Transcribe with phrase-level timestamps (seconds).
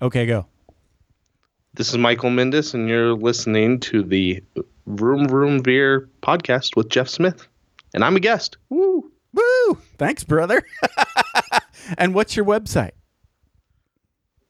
[0.00, 0.46] Okay, go.
[1.74, 4.42] This is Michael Mendes, and you're listening to the
[4.86, 7.46] Vroom Vroom Veer podcast with Jeff Smith.
[7.94, 8.56] And I'm a guest.
[8.68, 9.10] Woo!
[9.32, 9.78] Woo!
[9.98, 10.62] Thanks, brother.
[11.98, 12.92] and what's your website?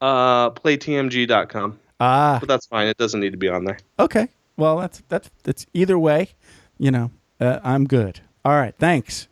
[0.00, 1.78] Uh, playtmg.com.
[1.98, 2.86] Ah, But that's fine.
[2.88, 3.78] It doesn't need to be on there.
[3.98, 4.28] okay.
[4.58, 6.30] Well, that's that's that's either way.
[6.78, 7.10] You know,
[7.40, 8.20] uh, I'm good.
[8.42, 9.28] All right, thanks.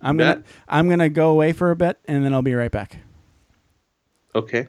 [0.00, 2.96] I'm gonna I'm gonna go away for a bit, and then I'll be right back.
[4.34, 4.68] Okay.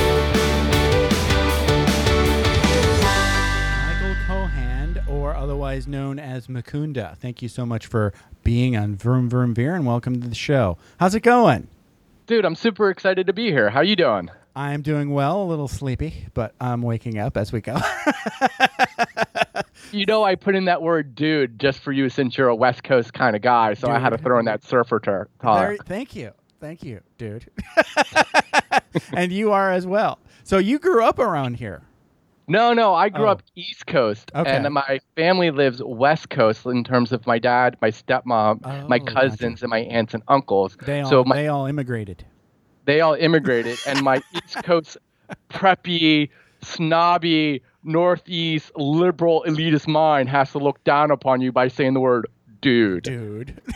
[5.61, 7.15] Otherwise known as Mukunda.
[7.17, 10.75] Thank you so much for being on Vroom Vroom Veer, and welcome to the show.
[10.99, 11.67] How's it going?
[12.25, 13.69] Dude, I'm super excited to be here.
[13.69, 14.31] How are you doing?
[14.55, 17.77] I'm doing well, a little sleepy, but I'm waking up as we go.
[19.91, 22.83] You know, I put in that word "dude" just for you since you're a West
[22.83, 25.85] Coast kind of guy, so I had to throw in that surfer ter- Very, talk.
[25.85, 26.31] thank you.
[26.61, 27.45] Thank you, dude.
[29.13, 30.17] and you are as well.
[30.43, 31.81] So you grew up around here.
[32.51, 33.31] No, no, I grew Oh.
[33.31, 34.51] up East Coast, Okay.
[34.51, 38.99] and my family lives West Coast in terms of my dad, my stepmom, my Oh,
[38.99, 39.13] gotcha.
[39.13, 40.75] cousins, and my aunts and uncles.
[40.85, 42.25] They all so my, they all immigrated.
[42.85, 44.97] they all immigrated, and my East Coast
[45.49, 46.29] preppy,
[46.61, 52.27] snobby, Northeast liberal elitist mind has to look down upon you by saying the word
[52.61, 53.61] "dude." Dude.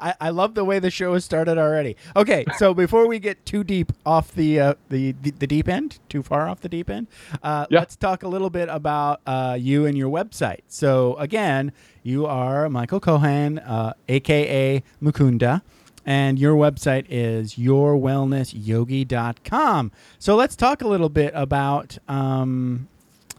[0.00, 1.96] I, I love the way the show has started already.
[2.14, 5.98] Okay, so before we get too deep off the uh, the, the the deep end,
[6.08, 7.06] too far off the deep end,
[7.42, 7.78] uh, Yeah.
[7.80, 10.60] let's talk a little bit about uh, you and your website.
[10.68, 11.72] So again,
[12.02, 15.62] you are Michael Cohen, uh, aka Mukunda,
[16.04, 19.92] and your website is yourwellnessyogi.com.
[20.18, 22.88] So let's talk a little bit about um,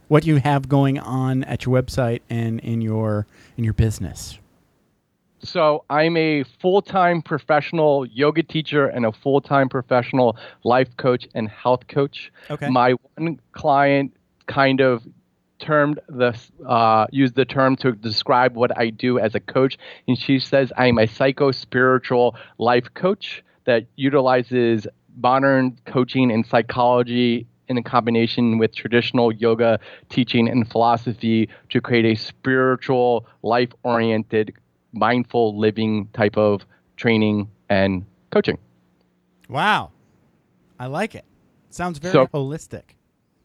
[0.08, 4.38] what you have going on at your website and in your in your business.
[5.40, 11.86] So I'm a full-time professional yoga teacher and a full-time professional life coach and health
[11.88, 12.32] coach.
[12.50, 12.68] Okay.
[12.68, 14.14] My one client
[14.46, 15.06] kind of
[15.58, 20.18] termed the uh, used the term to describe what I do as a coach, and
[20.18, 27.76] she says I'm a psycho spiritual life coach that utilizes modern coaching and psychology in
[27.76, 29.78] a combination with traditional yoga
[30.08, 34.54] teaching and philosophy to create a spiritual, life oriented,
[34.92, 36.64] mindful living type of
[36.96, 38.58] training and coaching.
[39.48, 39.90] Wow.
[40.78, 41.24] I like it.
[41.70, 42.82] Sounds very So- holistic.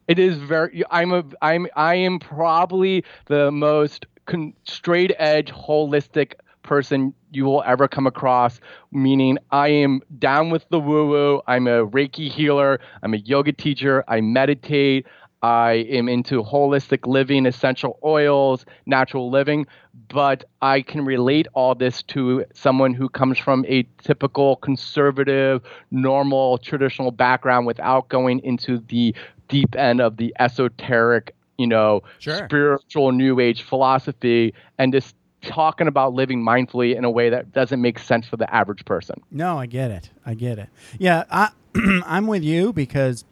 [0.06, 0.82] It is very.
[0.90, 1.24] I'm a.
[1.40, 1.66] I'm.
[1.76, 8.60] I am probably the most con- straight edge, holistic person you will ever come across.
[8.92, 11.40] Meaning, I am down with the woo woo.
[11.46, 12.80] I'm a Reiki healer.
[13.02, 14.04] I'm a yoga teacher.
[14.06, 15.06] I meditate.
[15.44, 19.66] I am into holistic living, essential oils, natural living.
[20.08, 25.60] But I can relate all this to someone who comes from a typical conservative,
[25.90, 29.14] normal, traditional background without going into the
[29.48, 32.46] deep end of the esoteric, you know, Sure.
[32.46, 37.82] spiritual new age philosophy and just talking about living mindfully in a way that doesn't
[37.82, 39.20] make sense for the average person.
[39.30, 40.08] No, I get it.
[40.24, 40.70] I get it.
[40.98, 41.50] Yeah, I
[42.06, 43.26] I'm with you because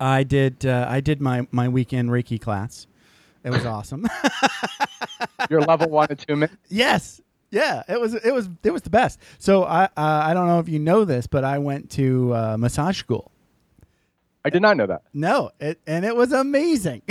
[0.00, 2.86] I did uh, I did my my weekend Reiki class.
[3.44, 4.06] It was awesome.
[5.50, 6.52] You're level one attunement.
[6.68, 7.20] yes.
[7.50, 9.18] Yeah, it was it was it was the best.
[9.38, 12.56] So I uh, I don't know if you know this, but I went to uh,
[12.58, 13.32] massage school.
[14.44, 15.02] I did not know that.
[15.14, 17.02] No, it, and it was amazing.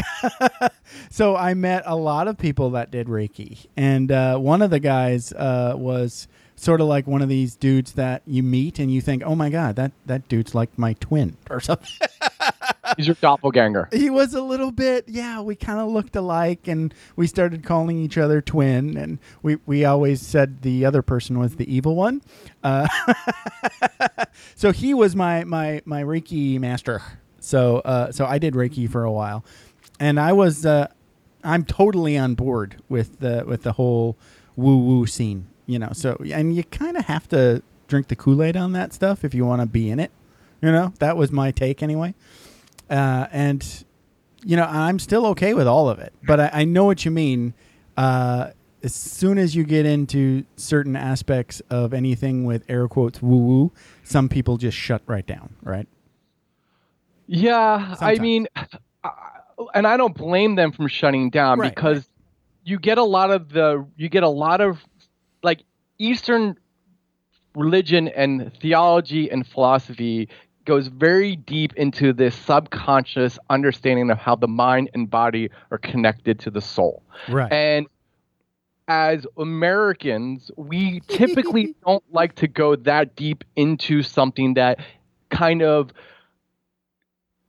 [1.10, 4.80] so I met a lot of people that did Reiki, and uh, one of the
[4.80, 9.00] guys uh, was sort of like one of these dudes that you meet and you
[9.00, 11.90] think, "Oh my god, that that dude's like my twin or something."
[12.96, 13.90] He's your doppelganger.
[13.92, 15.42] he was a little bit, yeah.
[15.42, 19.86] We kind of looked alike, and we started calling each other twin, and we we
[19.86, 22.22] always said the other person was the evil one.
[22.64, 22.88] Uh,
[24.56, 27.02] so he was my my my Reiki master.
[27.40, 29.46] So uh, so I did Reiki for a while,
[30.00, 30.88] and I was uh,
[31.44, 34.18] I'm totally on board with the with the whole
[34.56, 35.48] woo woo scene.
[35.68, 38.94] You know, so and you kind of have to drink the Kool Aid on that
[38.94, 40.12] stuff if you want to be in it.
[40.62, 42.16] You know, that was my take anyway.
[42.90, 43.86] Uh, and
[44.44, 47.12] you know, I'm still okay with all of it, but I, I know what you
[47.12, 47.54] mean.
[47.96, 48.52] Uh,
[48.84, 53.72] as soon as you get into certain aspects of anything with air quotes woo woo,
[54.04, 55.88] some people just shut right down, right?
[57.26, 58.20] Yeah, Sometimes.
[58.20, 58.48] I mean,
[59.74, 62.08] and I don't blame them from shutting down Right, because
[62.64, 64.84] you get a lot of the you get a lot of
[65.48, 65.64] like
[65.98, 66.58] Eastern
[67.56, 70.28] religion and theology and philosophy
[70.66, 76.38] goes very deep into this subconscious understanding of how the mind and body are connected
[76.38, 77.02] to the soul.
[77.30, 77.50] Right.
[77.50, 77.88] And
[78.90, 84.82] as Americans, we typically don't like to go that deep into something that
[85.30, 85.92] kind of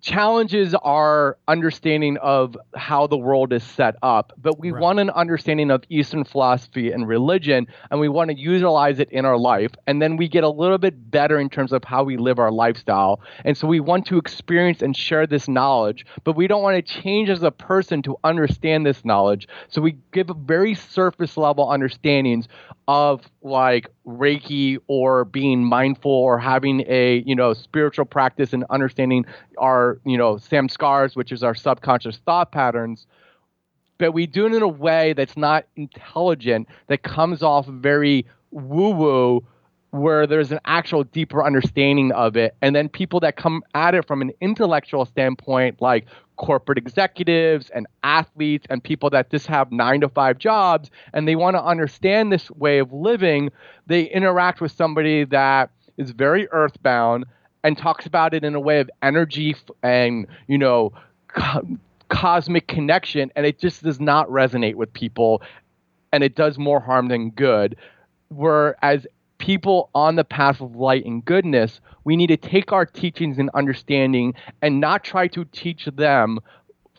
[0.09, 4.81] challenges our understanding of how the world is set up, but we Right.
[4.81, 9.27] want an understanding of Eastern philosophy and religion, and we want to utilize it in
[9.27, 9.73] our life.
[9.87, 12.51] And then we get a little bit better in terms of how we live our
[12.51, 13.21] lifestyle.
[13.45, 16.83] And so we want to experience and share this knowledge, but we don't want to
[17.03, 19.47] change as a person to understand this knowledge.
[19.69, 22.49] So we give very surface level understandings
[22.87, 29.27] of like Reiki or being mindful or having a, you know, spiritual practice and understanding
[29.59, 33.07] our, you know, samskars, which is our subconscious thought patterns.
[33.99, 38.91] But we do it in a way that's not intelligent, that comes off very woo
[38.91, 39.45] woo,
[39.91, 42.55] where there's an actual deeper understanding of it.
[42.63, 46.07] And then people that come at it from an intellectual standpoint, like
[46.39, 51.37] corporate executives and athletes and people that just have nine to five jobs and they
[51.37, 53.51] want to understand this way of living,
[53.87, 57.27] they interact with somebody that is very earthbound
[57.65, 60.93] and talks about it in a way of energy and, you know,
[61.29, 61.67] co-
[62.09, 63.31] cosmic connection.
[63.37, 65.43] And it just does not resonate with people
[66.13, 67.77] and it does more harm than good.
[68.29, 69.07] Whereas
[69.49, 73.49] people on the path of light and goodness, we need to take our teachings and
[73.55, 76.39] understanding and not try to teach them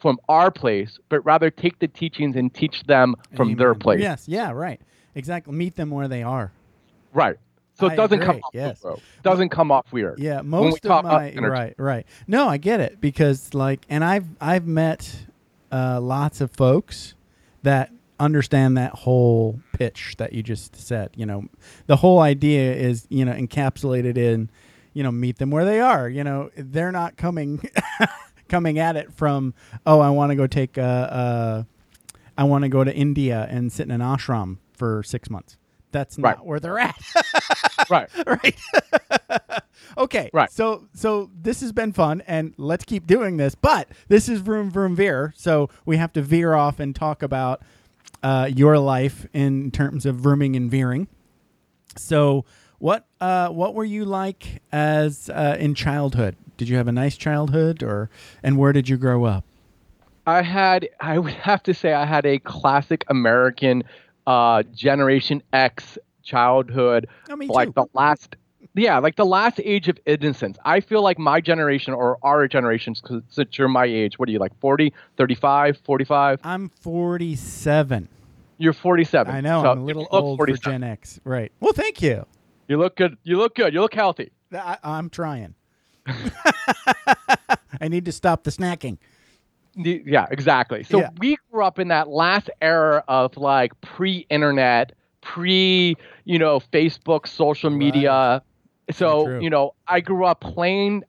[0.01, 4.01] from our place, but rather take the teachings and teach them from their place.
[4.01, 4.81] Yes, yeah, right.
[5.13, 5.53] Exactly.
[5.53, 6.51] Meet them where they are.
[7.13, 7.37] Right.
[7.75, 8.83] So it doesn't come off yes.
[8.83, 8.97] woo-woo.
[9.21, 10.17] doesn't come off weird.
[10.17, 12.05] Yeah, most of my right, right.
[12.27, 15.27] No, I get it because like, and I've I've met
[15.71, 17.13] uh, lots of folks
[17.61, 21.11] that understand that whole pitch that you just said.
[21.15, 21.45] You know,
[21.87, 24.49] the whole idea is you know encapsulated in,
[24.93, 26.09] you know, meet them where they are.
[26.09, 27.69] You know, they're not coming
[28.49, 29.53] coming at it from
[29.85, 31.65] oh I want to go take a,
[32.37, 35.57] uh want to go to India and sit in an ashram for six months.
[35.91, 36.45] That's not Right.
[36.45, 36.95] where they're at.
[37.89, 38.09] Right.
[38.27, 38.55] right.
[39.97, 40.29] okay.
[40.31, 40.51] Right.
[40.51, 43.55] So so this has been fun, and let's keep doing this.
[43.55, 47.63] But this is vroom vroom veer, so we have to veer off and talk about
[48.23, 51.07] uh, your life in terms of vrooming and veering.
[51.95, 52.45] So
[52.79, 56.35] what uh, what were you like as uh, in childhood?
[56.57, 58.09] Did you have a nice childhood, or
[58.43, 59.45] and where did you grow up?
[60.29, 63.83] I had, I would have to say, I had a classic American
[64.27, 67.07] uh, Generation X childhood.
[67.29, 67.73] Oh, like too.
[67.77, 68.35] the last,
[68.79, 70.57] yeah, like the last age of innocence.
[70.65, 74.31] I feel like my generation or our generations, because since you're my age, what are
[74.31, 76.39] you like 40, 35, 45?
[76.43, 78.07] I'm 47.
[78.57, 79.33] You're 47.
[79.33, 81.19] I know So I'm a little old for Gen X.
[81.23, 81.51] Right.
[81.59, 82.25] Well, thank you.
[82.67, 83.17] You look good.
[83.23, 83.73] You look good.
[83.73, 84.31] You look healthy.
[84.53, 85.55] I, I'm trying.
[87.81, 88.97] I need to stop the snacking.
[89.75, 90.83] Yeah, exactly.
[90.83, 91.09] So Yeah.
[91.19, 94.91] we grew up in that last era of like pre-internet,
[95.21, 95.95] pre,
[96.25, 98.41] you know, Facebook, social media.
[98.91, 101.03] So, you know, I grew up playing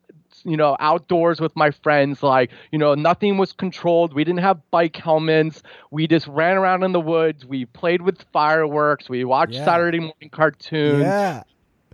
[0.45, 4.15] you know outdoors with my friends like you know nothing was controlled.
[4.15, 5.63] We didn't have bike helmets.
[5.91, 7.45] We just ran around in the woods.
[7.45, 9.09] We played with fireworks.
[9.09, 9.65] We watched Yeah.
[9.65, 11.03] saturday morning cartoons.
[11.03, 11.43] Yeah.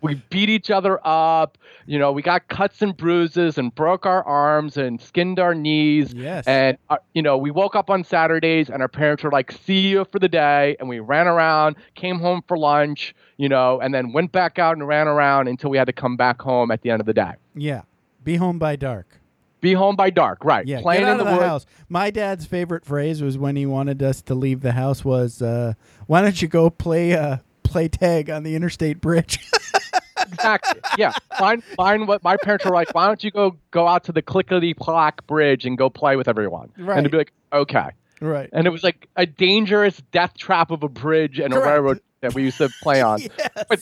[0.03, 4.23] We beat each other up you know we got cuts and bruises and broke our
[4.25, 6.47] arms and skinned our knees Yes.
[6.47, 9.89] and uh, you know we woke up on saturdays and our parents were like see
[9.89, 13.95] you for the day and we ran around came home for lunch you know and
[13.95, 16.83] then went back out and ran around until we had to come back home at
[16.83, 17.83] the end of the day yeah.
[18.23, 19.21] Be home by dark.
[19.61, 20.81] be home by dark right Yeah.
[20.83, 21.65] playing get out in the, of the house.
[21.89, 25.75] My dad's favorite phrase was when he wanted us to leave the house was, uh,
[26.07, 29.39] "Why don't you go play uh, play tag on the interstate bridge?"
[30.33, 34.05] exactly yeah find find what my parents were like why don't you go go out
[34.05, 36.97] to the clickety clack bridge and go play with everyone Right.
[36.99, 37.91] and to be like okay
[38.21, 38.49] right.
[38.53, 42.35] and it was like a dangerous death trap of a bridge and a railroad that
[42.35, 43.21] we used to play on.
[43.39, 43.65] yes.
[43.69, 43.81] But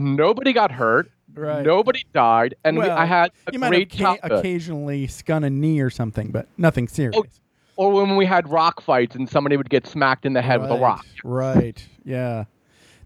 [0.00, 1.10] nobody got hurt.
[1.34, 1.64] Right.
[1.64, 5.48] Nobody died, and we, I had a you might great have ca- occasionally scun a
[5.50, 7.16] knee or something, but nothing serious.
[7.16, 7.24] Oh,
[7.76, 10.70] Or when we had rock fights and somebody would get smacked in the head with
[10.70, 11.06] a rock.
[11.24, 11.82] Right.
[12.04, 12.44] Yeah.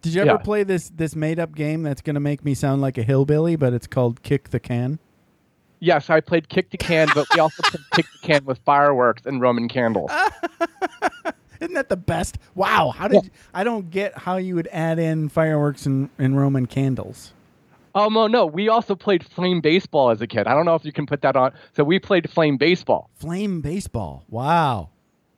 [0.02, 0.36] Did you ever Yeah.
[0.38, 3.56] play this this made up game that's going to make me sound like a hillbilly,
[3.56, 4.98] but it's called Kick the Can?
[5.78, 9.26] Yes, I played kick the can, but we also played kick the can with fireworks
[9.26, 10.10] and Roman candles.
[11.60, 12.38] Isn't that the best?
[12.54, 12.94] Wow.
[12.96, 16.66] How did you, I don't get how you would add in fireworks and, and Roman
[16.66, 17.32] candles.
[17.94, 18.46] Oh no, no.
[18.46, 20.46] We also played flame baseball as a kid.
[20.46, 21.52] I don't know if you can put that on.
[21.74, 23.10] So we played flame baseball.
[23.14, 24.24] Flame baseball.
[24.28, 24.90] Wow.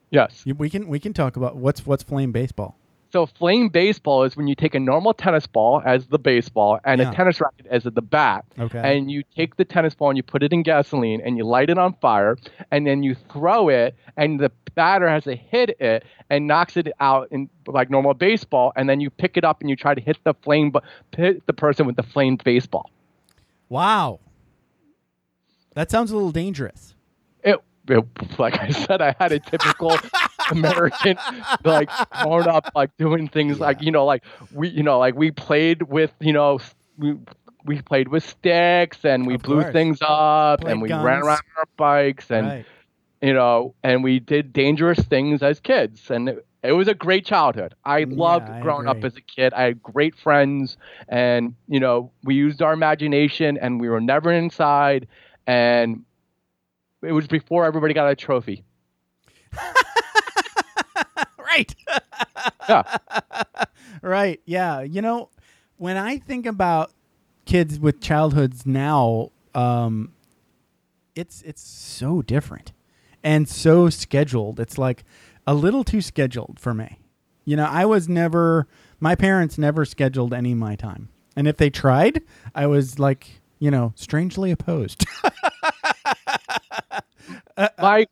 [0.09, 0.43] Yes.
[0.45, 2.77] We can we can talk about what's what's flame baseball.
[3.11, 7.01] So flame baseball is when you take a normal tennis ball as the baseball and
[7.01, 7.09] Yeah.
[7.11, 8.45] a tennis racket as the bat.
[8.59, 8.79] Okay.
[8.83, 11.69] And you take the tennis ball and you put it in gasoline and you light
[11.71, 12.37] it on fire
[12.69, 16.87] and then you throw it and the batter has to hit it and knocks it
[16.99, 20.01] out in like normal baseball and then you pick it up and you try to
[20.01, 20.71] hit the flame
[21.17, 22.91] hit the person with the flame baseball.
[23.69, 24.19] Wow.
[25.73, 26.93] That sounds a little dangerous.
[27.89, 28.05] It,
[28.39, 29.97] like I said, I had a typical
[30.51, 31.17] American
[31.63, 35.31] like grown up like doing things like you know like we you know like we
[35.31, 36.59] played with you know
[36.97, 37.15] we
[37.65, 39.73] we played with sticks and we Of blew course.
[39.73, 42.65] things up Played and we ran around on our bikes and right.
[43.21, 47.25] you know and we did dangerous things as kids and it, it was a great
[47.25, 47.73] childhood.
[47.85, 49.53] I loved I growing up as a kid.
[49.53, 50.77] I had great friends
[51.07, 55.07] and you know we used our imagination and we were never inside
[55.47, 56.03] and
[57.01, 58.63] it was before everybody got a trophy.
[61.39, 61.75] right.
[62.67, 62.97] Yeah.
[64.01, 64.41] right.
[64.45, 64.81] Yeah.
[64.81, 65.29] You know,
[65.77, 66.91] when I think about
[67.45, 70.13] kids with childhoods now, um,
[71.15, 72.73] it's it's so different
[73.23, 74.59] and so scheduled.
[74.59, 75.03] It's like
[75.47, 76.99] a little too scheduled for me.
[77.45, 78.67] You know, I was never
[78.99, 81.09] my parents never scheduled any of my time.
[81.35, 82.21] And if they tried,
[82.53, 85.05] I was like, you know, strangely opposed.
[87.29, 88.07] Uh, uh, my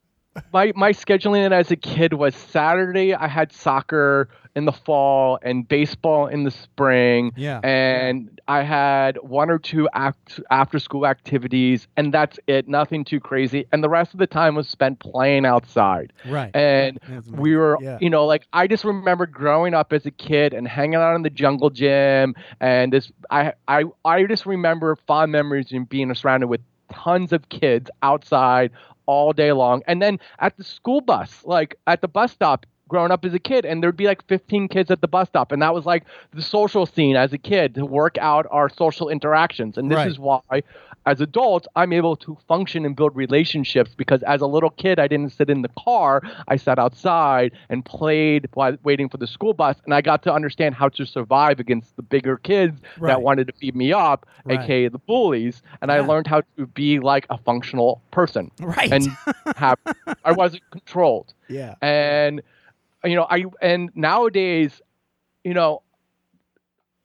[0.53, 5.67] my my scheduling as a kid was Saturday I had soccer in the fall and
[5.67, 7.31] baseball in the spring.
[7.38, 7.59] Yeah.
[7.59, 13.19] And I had one or two act, after school activities and that's it, nothing too
[13.19, 13.67] crazy.
[13.71, 16.12] And the rest of the time was spent playing outside.
[16.25, 16.50] right.
[16.55, 18.00] And we were, yeah.
[18.01, 21.21] you know, like I just remember growing up as a kid and hanging out in
[21.21, 26.47] the jungle gym, and this, I, I, I just remember fond memories and being surrounded
[26.47, 28.71] with tons of kids outside
[29.08, 32.66] all day long, and then at the school bus, like at the bus stop.
[32.90, 35.52] Growing up as a kid, and there'd be like 15 kids at the bus stop,
[35.52, 39.10] and that was like the social scene as a kid to work out our social
[39.10, 39.78] interactions.
[39.78, 40.08] And this Right.
[40.08, 40.40] is why,
[41.08, 45.08] as adults, I'm able to function and build relationships because as a little kid, I
[45.08, 46.22] didn't sit in the car.
[46.48, 50.34] I sat outside and played while waiting for the school bus, and I got to
[50.34, 53.08] understand how to survive against the bigger kids Right.
[53.12, 54.60] that wanted to beat me up, Right.
[54.60, 55.62] aka the bullies.
[55.82, 58.92] And I learned how to be like a functional person right.
[58.92, 59.08] and
[59.56, 59.80] have
[60.26, 61.76] I wasn't controlled yeah.
[61.82, 62.42] and
[63.06, 64.82] you know i and nowadays
[65.46, 65.82] you know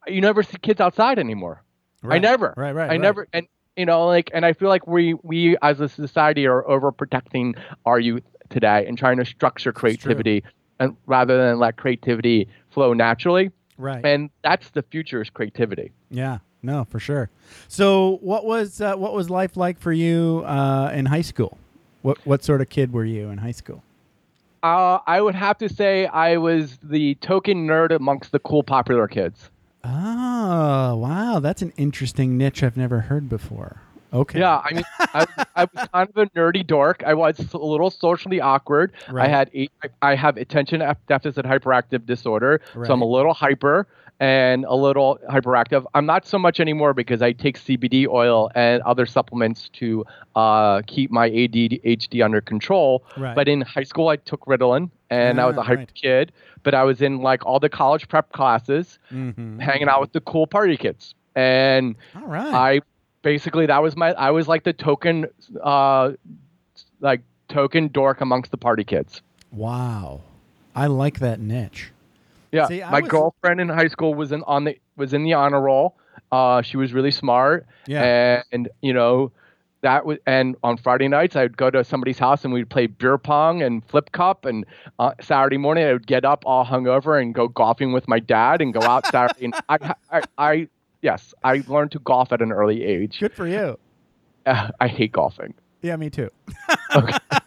[0.07, 1.63] you never see kids outside anymore
[2.03, 2.99] i never Right, right, i right.
[3.01, 6.63] never and you know like and i feel like we we as a society are
[6.63, 10.43] overprotecting our youth today and trying to structure creativity
[10.79, 14.05] and rather than let creativity flow naturally Right.
[14.05, 17.29] and that's the future is creativity Yeah, no, for sure.
[17.67, 21.57] So, what was uh, what was life like for you uh, in high school?
[22.03, 23.83] What what sort of kid were you in high school?
[24.61, 29.07] uh, i would have to say i was the token nerd amongst the cool popular
[29.07, 29.49] kids
[29.83, 33.81] Oh, wow, that's an interesting niche I've never heard before.
[34.13, 34.39] Okay.
[34.39, 35.25] Yeah, I mean, I,
[35.55, 37.03] I was kind of a nerdy dork.
[37.03, 38.93] I was a little socially awkward.
[39.09, 39.25] Right.
[39.25, 39.67] I had a,
[40.03, 43.87] I have attention deficit hyperactive disorder, so I'm a little hyper
[44.23, 45.85] and a little hyperactive.
[45.93, 50.81] I'm not so much anymore because I take CBD oil and other supplements to uh,
[50.87, 53.03] keep my ADHD under control.
[53.17, 53.35] Right.
[53.35, 55.93] But in high school, I took Ritalin, and I was Ah, a hyper right.
[55.93, 56.31] kid.
[56.63, 59.59] But I was in like all the college prep classes, Mhm.
[59.59, 62.53] hanging out with the cool party kids, and All right.
[62.53, 62.81] I
[63.23, 65.25] basically that was my I was like the token
[65.61, 66.11] uh
[67.01, 69.21] like token dork amongst the party kids.
[69.51, 70.21] wow.
[70.75, 71.91] I like that niche.
[72.53, 72.67] Yeah.
[72.67, 75.59] See, my was- girlfriend in high school was in on the was in the honor
[75.59, 75.97] roll.
[76.31, 77.65] Uh she was really smart.
[77.87, 78.43] Yeah.
[78.51, 79.31] And you know
[79.81, 83.17] that was and on Friday nights I'd go to somebody's house and we'd play beer
[83.17, 84.65] pong and flip cup and
[84.97, 88.61] uh, Saturday morning I would get up all hungover and go golfing with my dad
[88.61, 90.67] and go out Saturday and I, I I
[91.01, 93.17] yes I learned to golf at an early age.
[93.19, 93.77] Good for you.
[94.45, 95.53] Uh, I hate golfing.
[95.81, 96.29] Yeah, me too.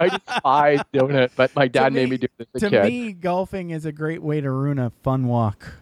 [0.00, 2.84] I despise doing it, but my dad made me- do it to kid.
[2.84, 5.74] me, golfing is a great way to ruin a fun walk.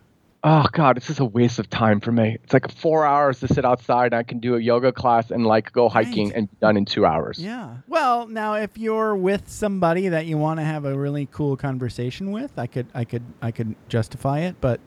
[0.45, 2.37] oh god, it's just a waste of time for me.
[2.43, 4.07] It's like four hours to sit outside.
[4.07, 6.37] And I can do a yoga class and like go hiking Right.
[6.37, 7.39] and be done in two hours.
[7.39, 7.77] Yeah.
[7.87, 12.33] Well, now if you're with somebody that you want to have a really cool conversation
[12.33, 14.81] with, I could I could I could justify it, but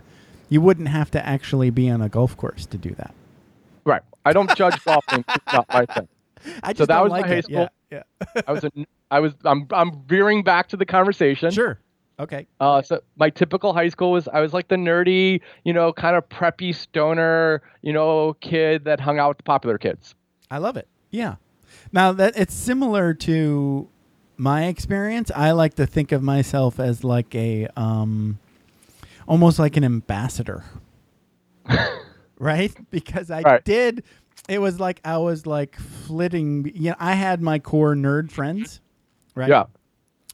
[0.49, 3.13] you wouldn't have to actually be on a golf course to do that.
[3.85, 4.01] Right.
[4.25, 5.23] I don't judge golfing.
[5.29, 6.07] It's not my thing.
[6.63, 7.67] I just So that was my like high school- Yeah.
[7.91, 8.03] Yeah.
[8.47, 8.71] I was a,
[9.11, 11.51] I was I'm I'm veering back to the conversation.
[11.51, 11.79] Sure.
[12.19, 12.47] Okay.
[12.59, 16.15] Uh, so my typical high school was I was like the nerdy, you know, kind
[16.15, 20.15] of preppy stoner, you know, kid that hung out with the popular kids.
[20.49, 20.87] I love it.
[21.11, 21.35] Yeah.
[21.91, 23.87] Now that it's similar to
[24.37, 28.39] my experience, I like to think of myself as like a um
[29.27, 30.63] almost like an ambassador.
[32.39, 32.73] right?
[32.91, 33.63] Because I Right.
[33.63, 34.03] did
[34.47, 38.81] it was like I was like flitting you know, I had my core nerd friends,
[39.33, 39.49] right?
[39.49, 39.65] Yeah.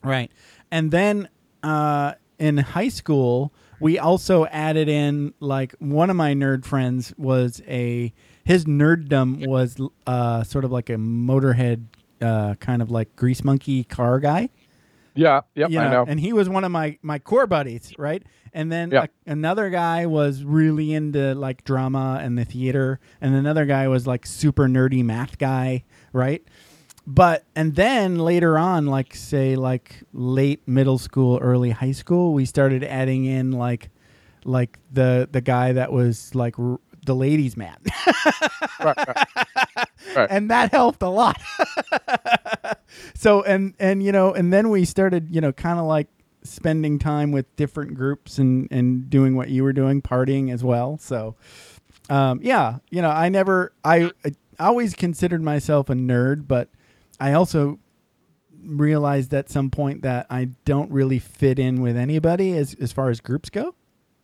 [0.04, 0.32] Right.
[0.72, 1.30] And then
[1.64, 7.62] uh, in high school, we also added in like one of my nerd friends was
[7.68, 8.14] a
[8.44, 9.78] his nerddom was
[10.08, 11.86] uh, sort of like a motorhead
[12.22, 14.50] uh, kind of like grease monkey car guy.
[15.16, 15.42] Yeah.
[15.56, 15.70] Yep.
[15.72, 16.06] you I know.
[16.08, 18.24] And he was one of my my core buddies, right?
[18.54, 19.06] And then Yeah.
[19.28, 24.06] a- another guy was really into like drama and the theater, and another guy was
[24.08, 26.44] like super nerdy math guy, right?
[27.08, 32.46] But and then later on, like say like late middle school, early high school, we
[32.46, 33.90] started adding in like
[34.46, 36.56] like the the guy that was like
[37.06, 37.78] the ladies' man,
[38.80, 39.28] right, right.
[40.16, 40.28] Right.
[40.30, 41.40] and that helped a lot.
[43.14, 46.08] so and and you know, and then we started you know kind of like
[46.44, 50.98] spending time with different groups and and doing what you were doing, partying as well.
[50.98, 51.36] So
[52.10, 56.70] um, yeah, you know, I never I, I always considered myself a nerd, but
[57.20, 57.80] I also
[58.64, 63.10] realized at some point that I don't really fit in with anybody as as far
[63.10, 63.76] as groups go,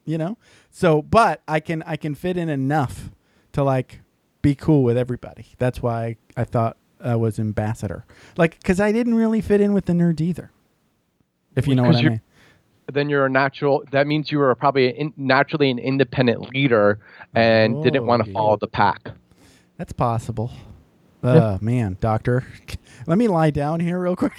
[0.08, 0.38] you know.
[0.72, 3.12] So, but I can I can fit in enough
[3.54, 4.02] to like
[4.42, 5.48] be cool with everybody.
[5.60, 6.04] That's why
[6.36, 8.06] I I thought I was ambassador,
[8.38, 10.52] like because I didn't really fit in with the nerds either.
[11.56, 12.22] If you know what I mean.
[12.92, 13.84] Then you're a natural.
[13.92, 17.00] That means you were probably in, naturally an independent leader
[17.36, 19.12] and didn't want Oh, to follow the pack.
[19.78, 20.52] That's possible.
[21.22, 22.46] Oh man, doctor,
[23.08, 24.34] let me lie down here real quick.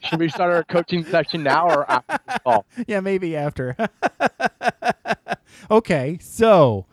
[0.00, 2.66] Should we start our coaching session now or after this call?
[2.86, 3.74] yeah, maybe after.
[5.70, 6.86] okay, so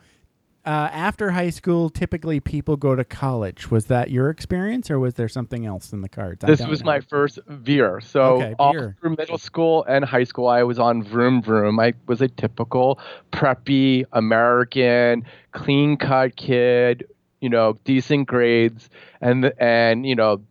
[0.64, 3.70] uh, after high school, typically people go to college.
[3.70, 6.44] Was that your experience, or was there something else in the cards?
[6.44, 6.86] This was know.
[6.86, 8.00] my first veer.
[8.00, 11.78] So Okay, all through middle school and high school, I was on Vroom Vroom.
[11.78, 12.98] I was a typical
[13.30, 17.06] preppy American, clean cut kid.
[17.40, 18.88] You know, decent grades,
[19.20, 20.42] and and you know,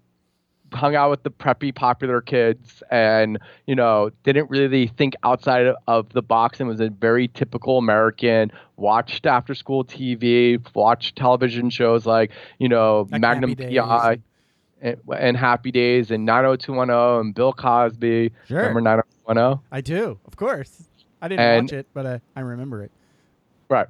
[0.72, 6.10] hung out with the preppy popular kids, and you know, didn't really think outside of-
[6.14, 8.52] the box, and was a very typical American.
[8.78, 14.20] Watched after school TV, watched television shows like you know Like Magnum PI
[14.82, 18.32] and, and Happy Days and 90210 and Bill Cosby.
[18.48, 18.58] Sure.
[18.60, 19.60] Remember 90210?
[19.72, 20.84] I do, of course.
[21.22, 22.92] I didn't And- watch it, but I, I remember it.
[23.70, 23.88] Right.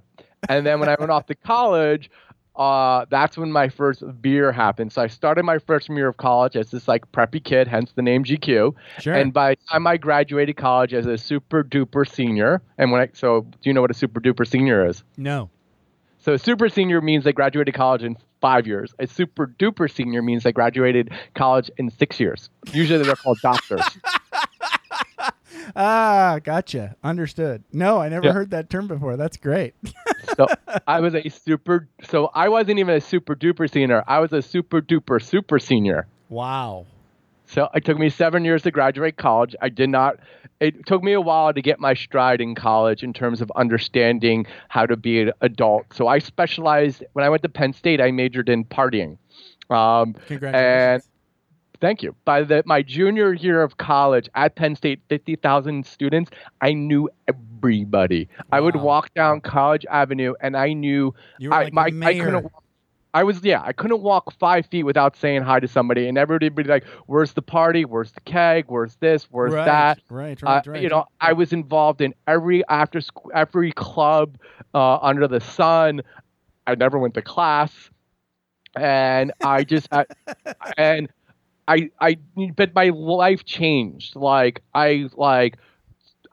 [0.48, 2.10] And then when I went off to college,
[2.56, 4.94] uh, that's when my first beer happened.
[4.94, 8.02] So I started my freshman year of college as this like preppy kid, hence the
[8.02, 8.74] name GQ.
[9.00, 9.14] Sure.
[9.14, 13.10] And by the time I graduated college as a super duper senior, and when I
[13.14, 15.04] so do you know what a super duper senior is?
[15.18, 15.50] no.
[16.18, 18.96] So a super senior means they graduated college in five years.
[18.98, 22.50] A super duper senior means they graduated college in six years.
[22.74, 23.84] Usually they're called doctors.
[25.76, 26.96] Ah, gotcha.
[27.04, 27.64] Understood.
[27.72, 28.34] No, I never Yeah.
[28.34, 29.18] heard that term before.
[29.18, 29.74] That's great.
[30.36, 30.48] so
[30.88, 31.88] I was a super.
[32.04, 34.04] So I wasn't even a super duper senior.
[34.08, 36.08] I was a super duper super senior.
[36.30, 36.86] wow.
[37.48, 39.56] So it took me seven years to graduate college.
[39.62, 40.18] I did not.
[40.60, 44.48] It took me a while to get my stride in college in terms of understanding
[44.68, 45.86] how to be an adult.
[45.94, 48.02] So I specialized when I went to Penn State.
[48.02, 49.18] I majored in partying.
[49.70, 51.08] Um, Congratulations.
[51.82, 52.16] Thank you.
[52.26, 57.10] By the my junior year of college at Penn State, fifty thousand students, I knew
[57.28, 58.28] everybody.
[58.52, 62.06] I would walk down College Avenue, and I knew you were I like my the
[62.06, 62.52] I couldn't.
[63.14, 63.62] I was yeah.
[63.64, 66.86] I couldn't walk five feet without saying hi to somebody, and everybody would be like,
[67.08, 67.86] "Where's the party?
[67.86, 68.66] Where's the keg?
[68.68, 69.26] Where's this?
[69.32, 70.82] Where's right, that?" Right, Uh, right, right.
[70.82, 74.38] You know, I was involved in every after school, every club
[74.74, 76.02] uh, under the sun.
[76.68, 77.72] I never went to class,
[78.76, 80.06] and I just I,
[80.78, 81.08] and
[81.68, 82.18] I I
[82.56, 84.16] but my life changed.
[84.16, 85.58] Like I like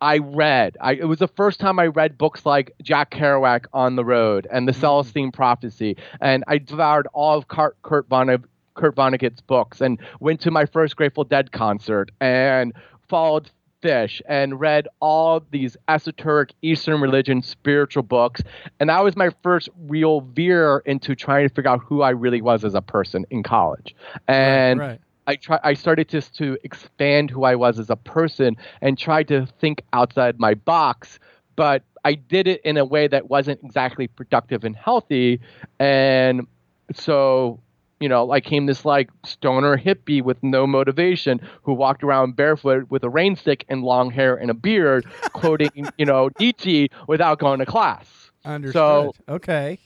[0.00, 0.76] I read.
[0.80, 4.46] I it was the first time I read books like Jack Kerouac on the Road
[4.50, 4.80] and The mm-hmm.
[4.80, 8.44] Celestine Prophecy, and I devoured all of Kurt, Kurt Vonnegut.
[8.74, 12.72] Kurt Vonnegut's books and went to my first Grateful Dead concert and
[13.06, 13.50] followed
[13.82, 18.42] Phish and read all these esoteric Eastern religion spiritual books.
[18.80, 22.40] And that was my first real veer into trying to figure out who I really
[22.40, 23.94] was as a person in college.
[24.28, 25.00] And right.
[25.26, 29.22] I try I started just to expand who I was as a person and try
[29.24, 31.18] to think outside my box,
[31.56, 35.40] but I did it in a way that wasn't exactly productive and healthy.
[35.78, 36.46] And
[36.94, 37.60] so
[38.02, 42.90] you know, I came this like stoner hippie with no motivation who walked around barefoot
[42.90, 47.38] with a rain stick and long hair and a beard, quoting, you know, Nietzsche without
[47.38, 48.32] going to class.
[48.44, 49.12] Understood.
[49.28, 49.78] okay.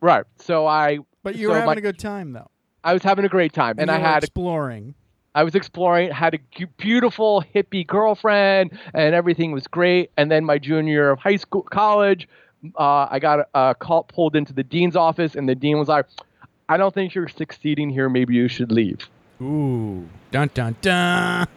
[0.00, 0.24] Right.
[0.38, 1.00] So I.
[1.24, 2.50] But you so were having my- a good time though.
[2.86, 4.94] I was having a great time, and I had exploring.
[5.34, 10.12] I was exploring, had a beautiful hippie girlfriend, and everything was great.
[10.16, 12.28] And then my junior year of high school, college,
[12.78, 15.88] uh, I got a, a call pulled into the dean's office, and the dean was
[15.88, 16.06] like,
[16.68, 18.08] "I don't think you're succeeding here.
[18.08, 19.10] Maybe you should leave."
[19.42, 20.08] Ooh.
[20.30, 21.48] Dun dun dun.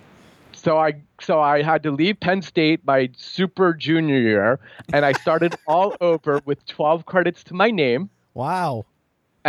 [0.52, 4.60] So I so I had to leave Penn State my super junior year,
[4.94, 8.10] and I started all over with 12 credits to my name.
[8.34, 8.86] Wow.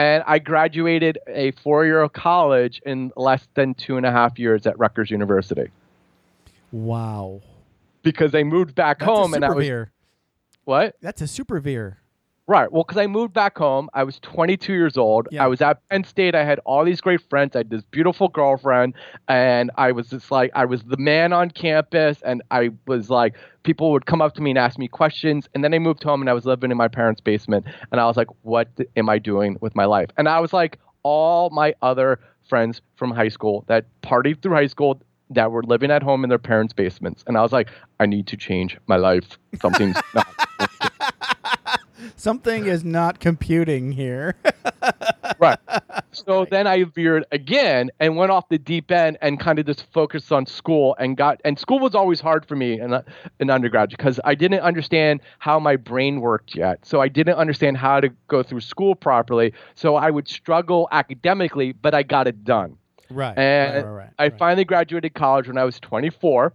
[0.00, 4.78] And I graduated a four-year college in less than two and a half years at
[4.78, 5.70] Rutgers University
[6.72, 7.42] Wow.
[8.02, 9.88] because I moved back That's home a and I super was
[10.64, 11.98] what That's a super veer.
[12.50, 12.70] Right.
[12.70, 15.28] Well, because I moved back home, I was 22 years old.
[15.30, 15.44] Yeah.
[15.44, 16.34] I was at Penn State.
[16.34, 17.54] I had all these great friends.
[17.54, 18.94] I had this beautiful girlfriend,
[19.28, 23.36] and I was just like I was the man on campus, and I was like
[23.62, 25.48] people would come up to me and ask me questions.
[25.54, 28.06] And then I moved home and I was living in my parents' basement, and I
[28.06, 30.10] was like, what am I doing with my life?
[30.16, 34.66] And I was like all my other friends from high school that partied through high
[34.66, 37.22] school that were living at home in their parents' basements.
[37.28, 37.68] And I was like,
[38.00, 39.38] I need to change my life.
[39.60, 40.26] Something's not.
[42.16, 44.36] Something is not computing here.
[45.38, 45.58] right.
[46.12, 49.84] So then I veered again and went off the deep end and kind of just
[49.92, 52.94] focused on school and got and school was always hard for me in,
[53.38, 56.84] in undergrad because I didn't understand how my brain worked yet.
[56.84, 59.52] So I didn't understand how to go through school properly.
[59.74, 62.76] So I would struggle academically, but I got it done.
[63.10, 63.36] right.
[63.36, 66.52] And right, right, right, I finally graduated college when I was 24,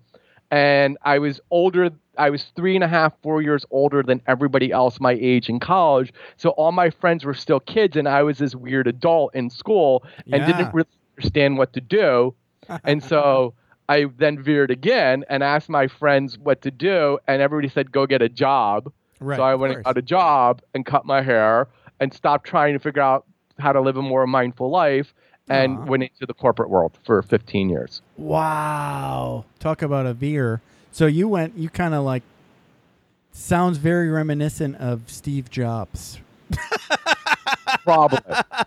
[0.51, 1.89] and I was older.
[2.17, 5.60] I was three and a half, four years older than everybody else my age in
[5.60, 6.13] college.
[6.38, 10.03] So all my friends were still kids, and I was this weird adult in school
[10.31, 10.45] and Yeah.
[10.45, 12.34] didn't really understand what to do.
[12.84, 13.53] and so
[13.89, 18.05] I then veered again and asked my friends what to do, and everybody said, "Go
[18.05, 21.67] get a job." Right, so I went and got a job and cut my hair
[21.99, 23.25] and stopped trying to figure out
[23.60, 25.13] how to live a more mindful life
[25.49, 25.86] and Aw.
[25.86, 28.01] went into the corporate world for 15 years.
[28.17, 29.45] Wow.
[29.60, 30.62] Talk about a veer.
[30.91, 32.23] So you went, you kind of like,
[33.31, 36.19] sounds very reminiscent of Steve Jobs.
[37.84, 38.19] Probably.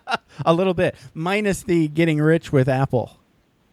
[0.45, 3.17] A little bit, minus the getting rich with Apple.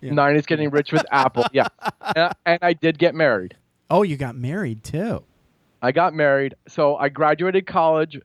[0.01, 0.12] Yeah.
[0.14, 1.45] Nine is getting rich with Apple.
[1.53, 1.69] Yeah.
[2.14, 3.57] And, and I did get married.
[3.90, 5.25] Oh, you got married too.
[5.83, 6.55] I got married.
[6.69, 8.19] So I graduated college,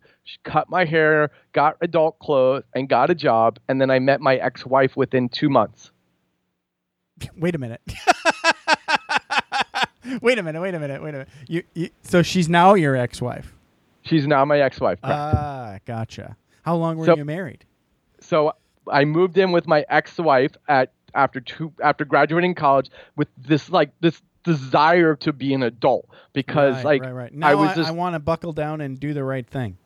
[0.44, 3.60] cut my hair, got adult clothes, and got a job.
[3.68, 5.92] And then I met my ex wife within two months.
[7.38, 7.82] Wait a minute.
[10.22, 10.62] wait a minute.
[10.62, 11.02] Wait a minute.
[11.04, 11.30] Wait a minute.
[11.48, 13.54] You, you so she's now your ex-wife.
[14.04, 15.00] She's now my ex wife.
[15.04, 16.36] Ah, gotcha.
[16.64, 17.66] How long were So- you married?
[18.20, 18.54] so
[18.92, 23.92] I moved in with my ex-wife at after two after graduating college with this like
[24.00, 27.34] this desire to be an adult because right, like right, right.
[27.34, 29.77] Now I I, was just want to buckle down and do the right thing.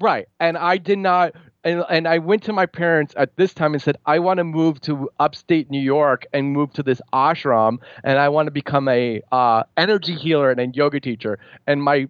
[0.00, 3.72] right and I did not and, and I went to my parents at this time
[3.72, 7.78] and said I want to move to upstate New York and move to this ashram
[8.02, 12.08] and I want to become a uh, energy healer and a yoga teacher and my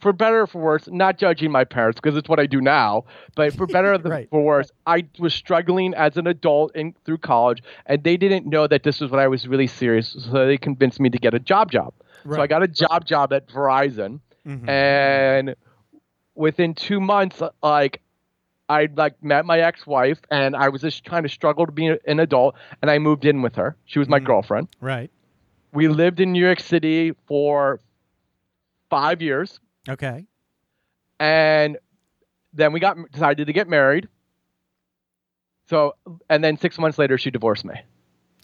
[0.00, 3.04] for better or for worse, not judging my parents because it's what I do now,
[3.34, 4.28] but for better or Right.
[4.30, 8.66] for worse, I was struggling as an adult in through college, and they didn't know
[8.66, 10.16] that this was what I was really serious.
[10.30, 11.92] So they convinced me to get a job job.
[12.24, 14.68] So I got a job job at Verizon, Mhm.
[14.68, 15.54] and
[16.34, 18.00] within two months, like
[18.68, 22.20] I like met my ex-wife, and I was just trying to struggle to be an
[22.20, 23.76] adult, and I moved in with her.
[23.86, 24.24] She was my Mhm.
[24.26, 24.68] girlfriend.
[24.80, 25.10] Right.
[25.72, 27.80] We lived in New York City for
[28.90, 30.26] five years Okay.
[31.18, 31.78] and
[32.52, 34.08] then we got decided to get married.
[35.68, 35.94] So,
[36.28, 37.74] and then six months later, she divorced me.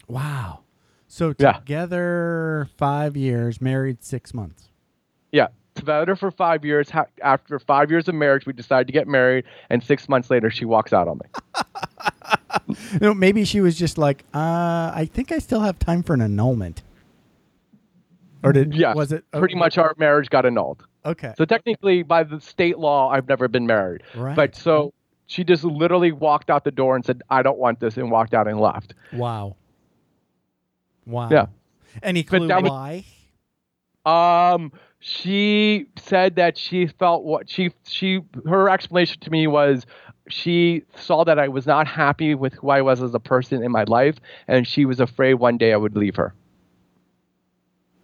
[0.07, 0.61] Wow.
[1.09, 1.53] So Yeah.
[1.53, 4.69] together five years, married six months.
[5.33, 6.89] Yeah, together for five years.
[6.91, 10.49] Ha- After five years of marriage, we decided to get married, and six months later,
[10.49, 11.25] she walks out on me.
[12.93, 16.13] You know, maybe she was just like, uh, I think I still have time for
[16.13, 16.81] an annulment.
[18.43, 20.83] Or did Yes, was it oh, Pretty much, our marriage got annulled.
[21.07, 21.33] Okay?
[21.37, 24.03] So technically, by the state law, I've never been married.
[24.15, 24.35] Right.
[24.35, 24.93] But so
[25.27, 28.33] she just literally walked out the door and said, "I don't want this," and walked
[28.33, 28.93] out and left.
[29.13, 29.55] Wow.
[31.05, 31.29] Wow.
[31.29, 31.45] Yeah.
[32.03, 33.05] Any clue was- why?
[34.05, 39.85] Um, she said that she felt what she she her explanation to me was
[40.29, 43.71] she saw that I was not happy with who I was as a person in
[43.71, 44.15] my life,
[44.47, 46.33] and she was afraid one day I would leave her.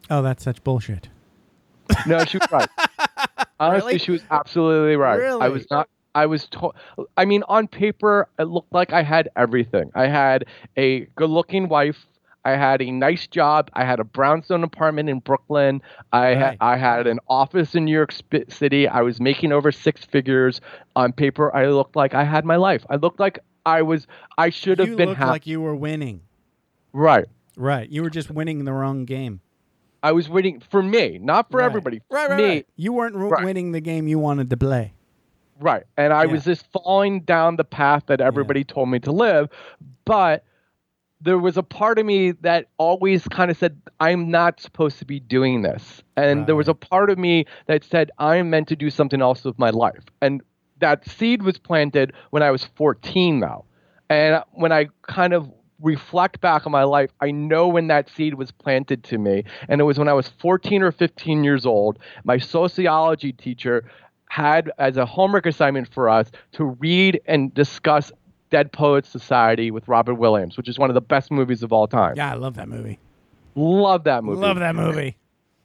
[0.09, 1.09] Oh, that's such bullshit.
[2.07, 2.69] No, she was right.
[3.59, 3.97] Honestly, Really?
[3.99, 5.21] she was absolutely right.
[5.21, 5.89] I was not.
[6.15, 6.75] I was told,
[7.17, 9.89] I mean, on paper, it looked like I had everything.
[9.95, 10.45] I had
[10.77, 12.05] a good looking wife.
[12.45, 13.71] I had a nice job.
[13.73, 15.81] I had a brownstone apartment in Brooklyn.
[16.11, 16.37] I Right.
[16.37, 18.13] had I had an office in New York
[18.49, 18.87] City.
[18.87, 20.61] I was making over six figures.
[20.95, 22.85] On paper, I looked like I had my life.
[22.91, 24.05] I looked like I was.
[24.37, 25.31] I should have you been looked happy.
[25.31, 26.21] like you were winning.
[26.91, 27.25] right.
[27.55, 27.87] Right.
[27.89, 29.39] You were just winning the wrong game.
[30.03, 31.65] I was winning for me, not for Right.
[31.65, 32.01] everybody.
[32.11, 32.67] Right, right, me, right.
[32.75, 33.43] You weren't Right.
[33.43, 34.93] winning the game you wanted to play.
[35.59, 35.83] Right.
[35.97, 36.31] And I Yeah.
[36.31, 39.49] was just falling down the path that everybody told me to live.
[40.05, 40.43] But
[41.21, 45.05] there was a part of me that always kind of said, I'm not supposed to
[45.05, 46.03] be doing this.
[46.17, 49.45] And there was a part of me that said, I'm meant to do something else
[49.45, 50.03] with my life.
[50.21, 50.41] And
[50.79, 53.63] that seed was planted when I was 14, though.
[54.09, 55.49] And when I kind of
[55.83, 59.43] reflect back on my life, I know when that seed was planted to me.
[59.67, 61.99] And it was when I was 14 or 15 years old.
[62.23, 63.83] My sociology teacher
[64.29, 68.11] had as a homework assignment for us to read and discuss
[68.49, 71.87] Dead Poets Society with Robert Williams, which is one of the best movies of all
[71.87, 72.15] time.
[72.15, 72.99] Yeah, I love that movie.
[73.55, 74.39] Love that movie.
[74.41, 75.17] Love that movie.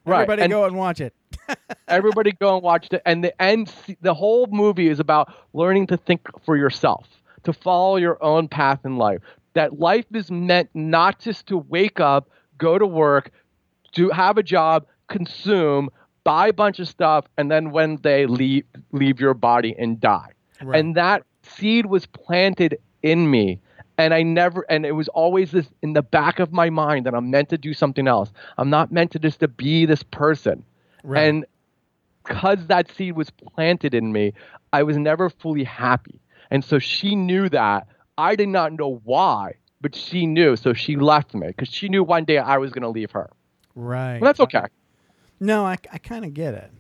[0.05, 1.15] Right, Everybody and- go and watch it.
[1.89, 3.03] Everybody go and watch it.
[3.07, 7.07] And the end, the whole movie is about learning to think for yourself,
[7.45, 9.21] to follow your own path in life.
[9.59, 13.33] That life is meant not just to wake up, go to work,
[13.93, 15.91] do have a job, consume,
[16.23, 20.31] buy a bunch of stuff, and then when they leave leave your body and die.
[20.63, 20.79] Right.
[20.79, 23.59] And that seed was planted in me.
[23.97, 27.15] And I never, and it was always this in the back of my mind that
[27.15, 28.31] I'm meant to do something else.
[28.59, 30.63] I'm not meant to just to be this person.
[31.03, 31.25] Right.
[31.25, 31.47] And
[32.23, 34.35] because that seed was planted in me,
[34.73, 36.21] I was never fully happy.
[36.49, 37.89] And so she knew that.
[38.19, 40.57] I did not know why, but she knew.
[40.57, 43.31] So she left me because she knew one day I was going to leave her.
[43.75, 44.15] right.
[44.15, 44.65] And that's okay.
[45.41, 46.71] No, I, I kind of get it.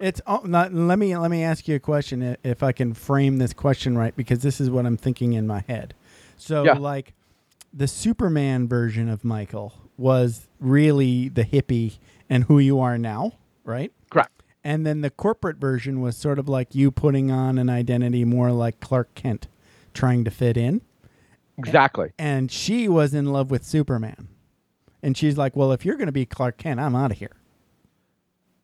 [0.00, 3.38] It's oh, not, let me let me ask you a question if I can frame
[3.38, 5.94] this question right because this is what I'm thinking in my head.
[6.36, 6.72] So Yeah.
[6.72, 7.12] like
[7.72, 11.98] the Superman version of Michael was really the hippie
[12.28, 13.32] and who you are now,
[13.64, 13.92] right?
[14.10, 14.42] Correct.
[14.64, 18.50] And then the corporate version was sort of like you putting on an identity more
[18.50, 19.46] like Clark Kent
[19.94, 20.82] trying to fit in.
[21.56, 22.12] Exactly.
[22.18, 24.28] And she was in love with Superman.
[25.02, 27.36] And she's like, "Well, if you're going to be Clark Kent, I'm out of here."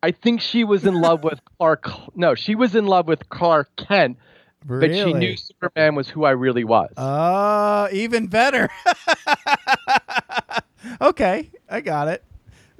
[0.03, 1.89] I think she was in love with Clark.
[2.15, 4.17] No, she was in love with Clark Kent,
[4.65, 6.91] but she knew Superman was who I really was.
[6.97, 8.69] Oh, even better.
[11.01, 12.23] okay, I got it.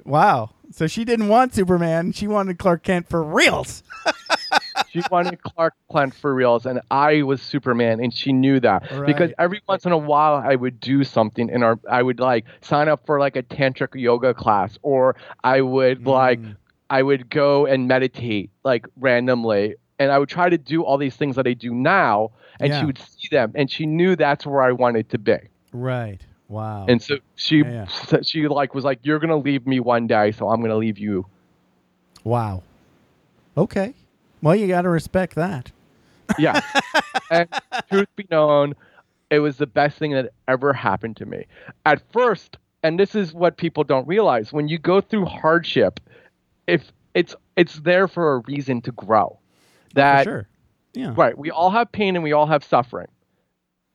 [0.04, 0.50] Wow.
[0.72, 2.12] So she didn't want Superman.
[2.12, 3.82] She wanted Clark Kent for reals.
[4.90, 9.30] she wanted Clark Kent for reals, and I was Superman, and she knew that because
[9.38, 12.88] every once in a while I would do something, and our I would like sign
[12.88, 16.56] up for like a tantric yoga class, or I would like Mm.
[16.90, 21.16] I would go and meditate like randomly, and I would try to do all these
[21.16, 22.30] things that I do now,
[22.60, 22.80] and Yeah.
[22.80, 25.38] she would see them, and she knew that's where I wanted to be.
[25.72, 26.20] Right.
[26.48, 26.84] Wow.
[26.86, 27.86] And so she Yeah,
[28.22, 31.24] she like was like, "You're gonna leave me one day, so I'm gonna leave you."
[32.24, 32.62] wow.
[33.56, 33.94] Okay.
[34.42, 35.70] Well, you got to respect that.
[36.38, 36.60] Yeah.
[37.30, 37.48] and
[37.90, 38.74] truth be known,
[39.30, 41.46] it was the best thing that ever happened to me.
[41.86, 46.00] At first, and this is what people don't realize, when you go through hardship,
[46.66, 49.38] if it's it's there for a reason to grow.
[49.38, 49.38] Oh,
[49.94, 50.48] that for sure.
[50.94, 51.14] Yeah.
[51.16, 53.08] right, we all have pain and we all have suffering.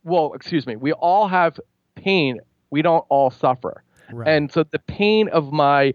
[0.03, 1.59] Well, excuse me, we all have
[1.95, 3.83] pain, we don't all suffer.
[4.11, 4.27] Right.
[4.27, 5.93] And so the pain of my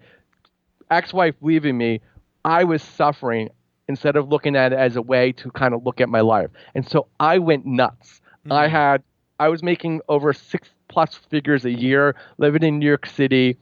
[0.91, 2.01] ex-wife leaving me,
[2.45, 3.49] I was suffering
[3.93, 6.51] instead of looking at it as a way to kind of look at my life.
[6.75, 8.21] And so I went nuts.
[8.51, 8.71] I mm.
[8.71, 9.03] had
[9.39, 13.57] I was making over 6 plus figures a year living in New York City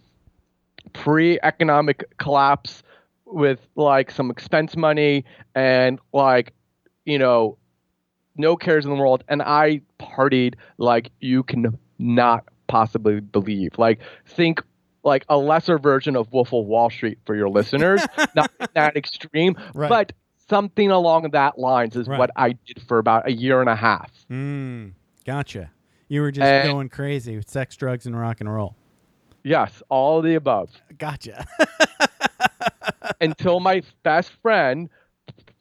[0.93, 2.83] pre-economic collapse
[3.27, 6.53] with like some expense money and like
[7.05, 7.57] you know
[8.37, 13.73] no cares in the world and I partied like you can not possibly believe.
[13.79, 14.63] Like think
[15.03, 18.03] like a lesser version of Wolf of Wall Street for your listeners,
[18.37, 19.89] not that extreme, Right.
[19.89, 20.13] but
[20.51, 22.19] something along that lines is Right.
[22.19, 24.11] what I did for about a year and a half.
[24.31, 24.93] Mm,
[25.25, 25.71] gotcha.
[26.09, 28.75] You were just And- going crazy with sex, drugs, and rock and roll.
[29.45, 30.69] Yes, all of the above.
[30.99, 31.47] Gotcha.
[33.21, 34.89] until my best friend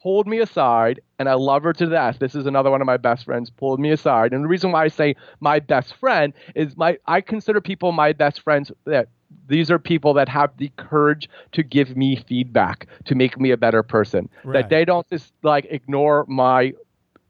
[0.02, 2.18] pulled me aside, and I love her to death.
[2.18, 4.84] This is another one of my best friends pulled me aside, and the reason why
[4.84, 9.08] I say my best friend is my I consider people my best friends that
[9.48, 13.56] these are people that have the courage to give me feedback to make me a
[13.56, 14.28] better person.
[14.44, 14.62] Right.
[14.62, 16.72] That they don't just like ignore my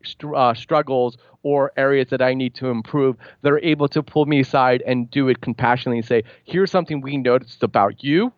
[0.04, 3.16] str- uh, struggles or areas that I need to improve.
[3.42, 7.16] They're able to pull me aside and do it compassionately and say, "Here's something we
[7.16, 8.32] noticed about you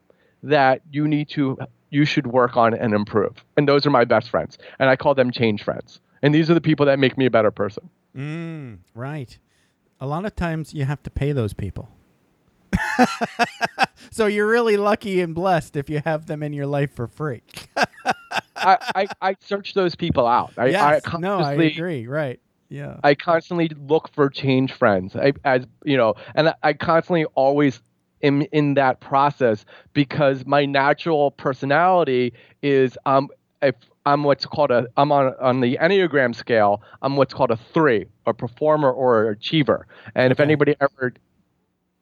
[0.45, 1.59] that you need to
[1.91, 5.15] you should work on and improve." And those are my best friends, and I call
[5.15, 6.01] them change friends.
[6.23, 7.91] And these are the people that make me a better person.
[8.17, 9.37] Mm, right.
[10.01, 11.89] A lot of times you have to pay those people.
[14.11, 17.43] so you're really lucky and blessed if you have them in your life for free.
[18.57, 20.53] I, I, I search those people out.
[20.57, 21.03] I, yes.
[21.07, 22.07] I no, I constantly- agree.
[22.07, 22.41] Right.
[22.69, 22.97] Yeah.
[23.05, 25.15] I constantly look for change friends.
[25.15, 27.83] I, as you know, and I- constantly always
[28.23, 33.29] am in that process because my natural personality is um
[33.61, 33.75] if
[34.07, 38.07] I'm what's called a I'm on on the Enneagram scale, I'm what's called a three,
[38.27, 39.87] a performer or an achiever.
[40.15, 41.13] And if anybody ever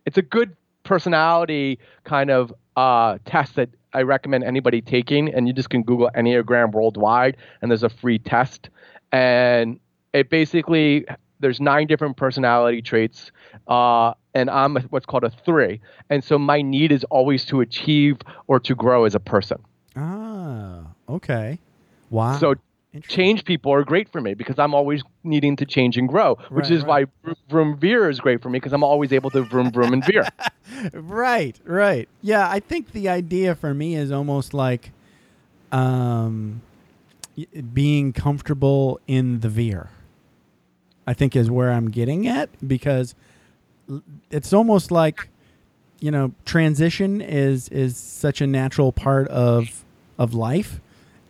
[0.07, 5.33] it's a good personality kind of uh, test that I recommend anybody taking.
[5.33, 8.71] And you just can Google Enneagram worldwide, and there's a free test.
[9.13, 9.81] And
[10.13, 11.07] it basically
[11.41, 13.33] there's nine different personality traits,
[13.67, 15.81] uh, and I'm what's called a three.
[16.09, 19.59] And so my need is always to achieve or to grow as a person.
[19.97, 20.83] Ah.
[21.09, 21.59] Okay.
[22.11, 22.39] Wow.
[22.39, 22.55] So.
[23.09, 26.65] Change people are great for me because I'm always needing to change and grow, which
[26.65, 26.89] Right, is right.
[26.89, 29.93] why vroom, vroom veer is great for me because I'm always able to vroom vroom
[29.93, 30.27] and veer.
[30.95, 34.93] right right yeah i think the idea for me is almost like
[35.73, 36.63] um
[37.75, 39.91] being comfortable in the veer
[41.09, 43.15] i think is where i'm getting at because
[44.31, 45.29] it's almost like
[46.01, 49.85] you know transition is is such a natural part of
[50.19, 50.81] of life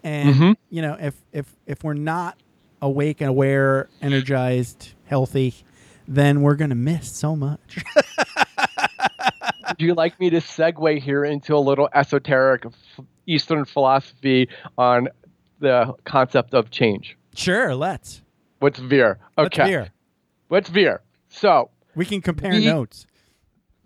[0.05, 0.57] and Mhm.
[0.71, 2.37] you know if if if we're not
[2.83, 5.55] awake and aware energized healthy
[6.09, 7.85] then we're going to miss so much
[9.69, 12.65] Would you like me to segue here into a little esoteric
[13.27, 15.09] Eastern philosophy on
[15.61, 17.17] the concept of change?
[17.35, 18.23] Sure, let's.
[18.59, 19.19] What's veer?
[19.39, 19.69] Let's Okay.
[19.69, 19.89] veer.
[20.49, 21.03] What's veer?
[21.29, 23.07] So We can compare We- notes.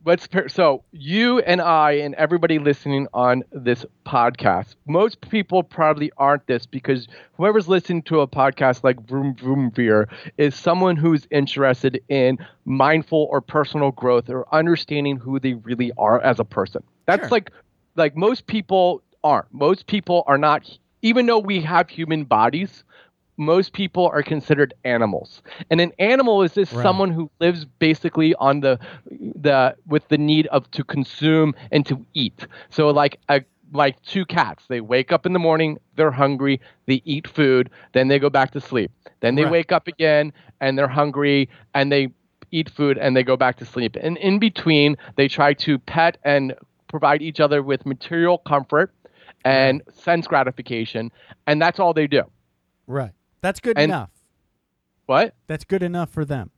[0.05, 4.75] Let's pair, so you and I and everybody listening on this podcast.
[4.87, 10.09] Most people probably aren't this because whoever's listening to a podcast like Vroom Vroom Veer
[10.39, 16.21] is someone who's interested in mindful or personal growth or understanding who they really are
[16.21, 16.83] as a person.
[17.07, 17.31] That's Sure.
[17.31, 17.51] like
[17.97, 19.53] like most people aren't.
[19.53, 20.69] Most people are not
[21.03, 22.83] even though we have human bodies,
[23.37, 25.43] most people are considered animals.
[25.71, 26.83] And an animal is just Right.
[26.83, 28.79] someone who lives basically on the
[29.11, 32.47] the with the need of to consume and to eat.
[32.71, 33.43] So like a
[33.73, 38.09] like two cats, they wake up in the morning, they're hungry, they eat food, then
[38.09, 38.91] they go back to sleep.
[39.21, 39.51] Then they Right.
[39.53, 42.09] wake up again and they're hungry and they
[42.51, 43.97] eat food and they go back to sleep.
[44.01, 46.55] And in between, they try to pet and
[46.89, 48.93] provide each other with material comfort
[49.45, 51.11] and sense gratification,
[51.47, 52.23] and that's all they do.
[52.87, 53.13] Right.
[53.45, 54.11] That's good And- enough.
[55.05, 55.35] What?
[55.49, 56.51] That's good enough for them.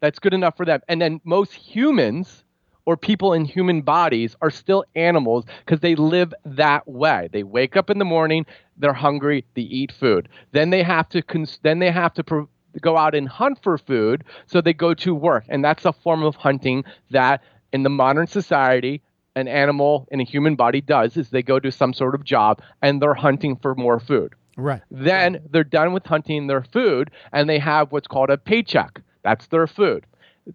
[0.00, 0.80] That's good enough for them.
[0.88, 2.42] And then most humans
[2.86, 7.28] or people in human bodies are still animals because they live that way.
[7.30, 10.28] They wake up in the morning, they're hungry, they eat food.
[10.50, 12.48] Then they have to cons- then they have to pro-
[12.80, 15.44] go out and hunt for food, so they go to work.
[15.48, 17.42] And that's a form of hunting that
[17.72, 19.02] in the modern society
[19.36, 22.60] an animal in a human body does is they go to some sort of job
[22.82, 24.34] and they're hunting for more food.
[24.56, 24.82] Right.
[24.90, 29.00] Then they're done with hunting their food and they have what's called a paycheck.
[29.22, 30.06] That's their food.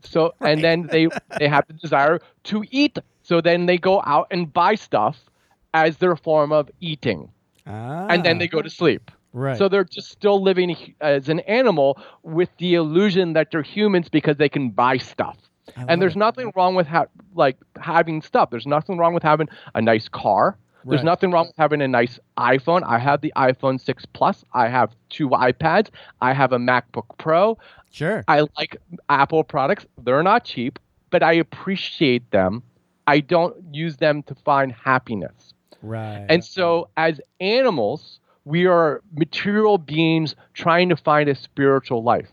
[0.04, 1.08] So and then they
[1.38, 2.98] they have the desire to eat.
[3.24, 5.18] So then they go out and buy stuff
[5.74, 7.30] as their form of eating.
[7.68, 9.12] Ah, And then they go to sleep.
[9.32, 9.58] Right.
[9.58, 14.38] So they're just still living as an animal with the illusion that they're humans because
[14.38, 15.38] they can buy stuff.
[15.76, 16.20] And there's it.
[16.20, 18.50] nothing wrong with ha- like having stuff.
[18.50, 20.58] There's nothing wrong with having a nice car.
[20.86, 21.06] There's Right.
[21.06, 22.84] nothing wrong with having a nice iPhone.
[22.84, 24.46] I have the iPhone 6 Plus.
[24.54, 25.90] I have two iPads.
[26.22, 27.58] I have a MacBook Pro.
[27.92, 28.24] Sure.
[28.28, 28.78] I like
[29.10, 29.86] Apple products.
[30.04, 32.64] They're not cheap, but I appreciate them.
[33.08, 35.54] I don't use them to find happiness.
[35.82, 36.26] Right.
[36.30, 42.32] And so, as animals, we are material beings trying to find a spiritual life.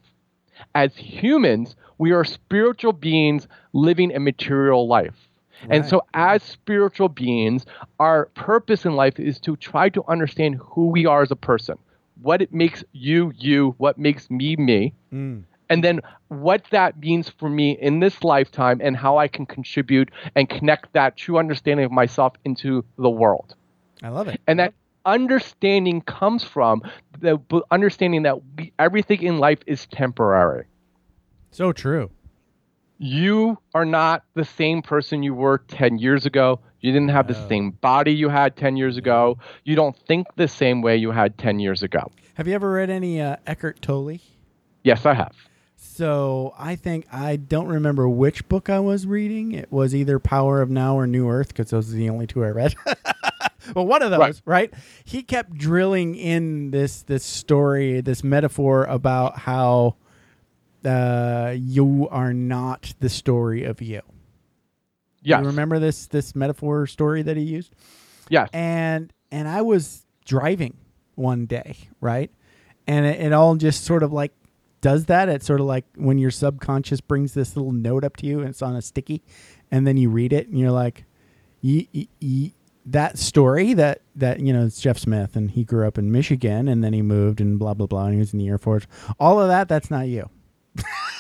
[0.75, 5.26] As humans, we are spiritual beings living a material life.
[5.71, 7.65] And so, as spiritual beings,
[7.99, 11.79] our purpose in life is to try to understand who we are as a person,
[12.21, 15.45] what it makes you, you, what makes me, me, Mm.
[15.69, 20.11] and then what that means for me in this lifetime and how I can contribute
[20.35, 23.55] and connect that true understanding of myself into the world.
[24.03, 24.41] I love it.
[24.47, 26.83] And that understanding comes from
[27.21, 27.39] the
[27.71, 30.67] understanding that we, everything in life is temporary.
[31.51, 32.11] So true.
[32.99, 36.61] You are not the same person you were 10 years ago.
[36.81, 39.39] You didn't have the same body you had 10 years ago.
[39.65, 42.11] You don't think the same way you had 10 years ago.
[42.35, 44.19] Have you ever read any uh, Eckhart Tolle?
[44.83, 45.35] Yes, I have.
[45.77, 49.53] So I think I don't remember which book I was reading.
[49.53, 52.45] It was either Power of Now or New Earth because those are the only two
[52.45, 52.75] I read.
[53.75, 54.41] well, one of those, Right.
[54.47, 54.75] right.
[55.05, 59.97] He kept drilling in this this story, this metaphor about how
[60.87, 64.01] uh, you are not the story of you.
[65.23, 65.41] Yeah.
[65.41, 67.75] You remember this this metaphor story that he used?
[68.29, 68.49] Yes.
[68.53, 70.77] and and I was driving
[71.15, 72.31] one day, right?
[72.87, 74.33] And it, it all just sort of like
[74.81, 75.29] does that.
[75.29, 78.49] It's sort of like when your subconscious brings this little note up to you and
[78.49, 79.23] it's on a sticky,
[79.71, 81.05] and then you read it and you're like,
[81.61, 85.89] ye, ye, ye- that story that that you know it's Jeff Smith and he grew
[85.89, 88.39] up in Michigan and then he moved and blah blah blah and he was in
[88.39, 88.87] the Air Force.
[89.19, 90.31] All of that, that's not you.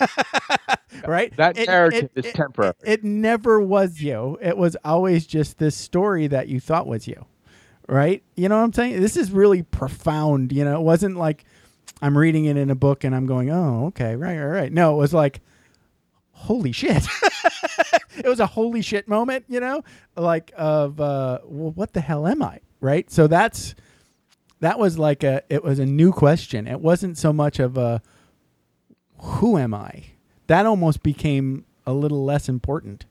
[1.06, 1.34] right?
[1.36, 2.74] That narrative is temporary.
[2.84, 4.38] It, never was you.
[4.40, 7.26] It was always just this story that you thought was you.
[7.88, 8.22] Right?
[8.34, 9.00] You know what I'm saying?
[9.00, 10.52] This is really profound.
[10.52, 11.44] You know, it wasn't like
[12.02, 14.72] I'm reading it in a book and I'm going, oh, okay, right, right, right.
[14.72, 15.40] No, it was like,
[16.32, 17.06] holy shit.
[18.16, 19.82] it was a holy shit moment, you know,
[20.16, 22.60] like of, uh, well, what the hell am I?
[22.80, 23.10] Right?
[23.10, 23.74] So that's,
[24.60, 26.66] that was like a, it was a new question.
[26.66, 28.02] It wasn't so much of a,
[29.18, 30.04] who am I?
[30.46, 33.06] That almost became a little less important.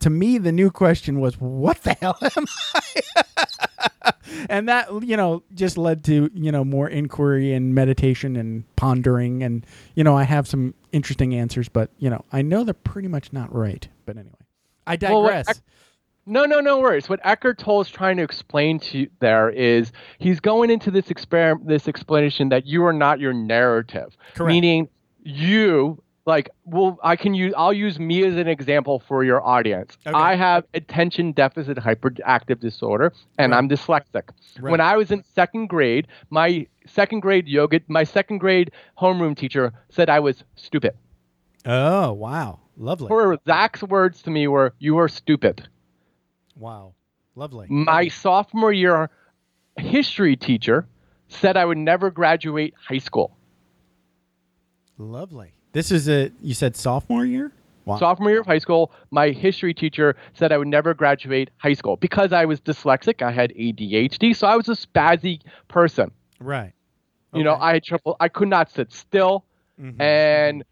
[0.00, 4.12] To me, the new question was, what the hell am I?
[4.48, 9.42] and that, you know, just led to, you know, more inquiry and meditation and pondering.
[9.42, 13.08] And, you know, I have some interesting answers, but, you know, I know they're pretty
[13.08, 13.86] much not right.
[14.06, 14.34] But anyway,
[14.86, 15.62] I Well, digress.
[16.24, 17.08] No, no, no worries.
[17.08, 21.10] What Eckhart Tolle is trying to explain to you there is he's going into this
[21.10, 24.48] experiment, this explanation that you are not your narrative, Correct.
[24.48, 24.88] meaning
[25.22, 29.96] you like well i can use i'll use me as an example for your audience
[30.06, 30.16] Okay.
[30.16, 33.58] i have attention deficit hyperactive disorder and Right.
[33.58, 34.28] i'm dyslexic
[34.60, 34.70] Right.
[34.70, 38.70] when i was in second grade my second grade yoga my second grade
[39.00, 40.92] homeroom teacher said i was stupid
[41.66, 42.58] oh, wow.
[42.76, 43.08] Lovely.
[43.08, 45.68] her exact words to me were you are stupid
[46.56, 46.94] wow.
[47.34, 47.66] Lovely.
[47.68, 49.10] my sophomore year
[49.76, 50.86] history teacher
[51.28, 53.36] said i would never graduate high school
[55.06, 55.52] Lovely.
[55.72, 57.52] This is a, you said sophomore year?
[57.84, 57.98] Wow.
[57.98, 61.96] sophomore year of high school, my history teacher said I would never graduate high school
[61.96, 63.22] because I was dyslexic.
[63.22, 66.12] I had ADHD, so I was a spazzy person.
[66.38, 66.72] right.
[67.34, 68.14] You know, I had trouble.
[68.20, 69.46] I could not sit still,
[69.80, 69.98] Mhm.
[69.98, 70.64] and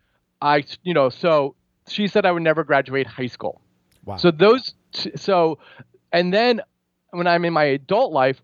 [0.43, 1.55] I, you know, so
[1.89, 3.63] she said I would never graduate high school.
[4.05, 4.17] Wow.
[4.19, 5.59] So those, t- so,
[6.13, 6.61] and then
[7.13, 8.43] when I'm in my adult life,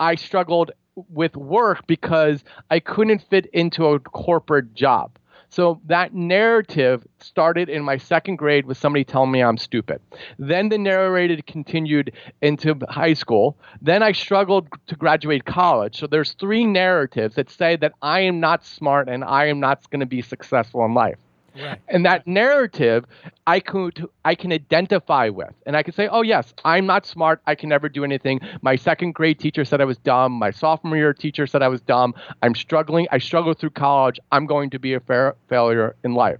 [0.00, 5.18] I struggled with work because I couldn't fit into a corporate job.
[5.48, 10.00] So that narrative started in my second grade with somebody telling me I'm stupid.
[10.38, 13.58] Then the narrative continued into high school.
[13.82, 15.98] Then I struggled to graduate college.
[15.98, 19.90] So there's three narratives that say that I am not smart and I am not
[19.90, 21.18] going to be successful in life
[21.60, 21.80] right.
[21.88, 23.04] and that narrative
[23.46, 25.52] i could i can identify with.
[25.66, 27.40] And i can say oh yes i'm not smart.
[27.46, 28.40] I can never do anything.
[28.62, 30.32] My second grade teacher said i was dumb.
[30.32, 32.14] My sophomore year teacher said i was dumb.
[32.42, 33.06] I'm struggling.
[33.10, 34.18] I struggled through college.
[34.30, 35.00] I'm going to be a
[35.48, 36.38] failure in life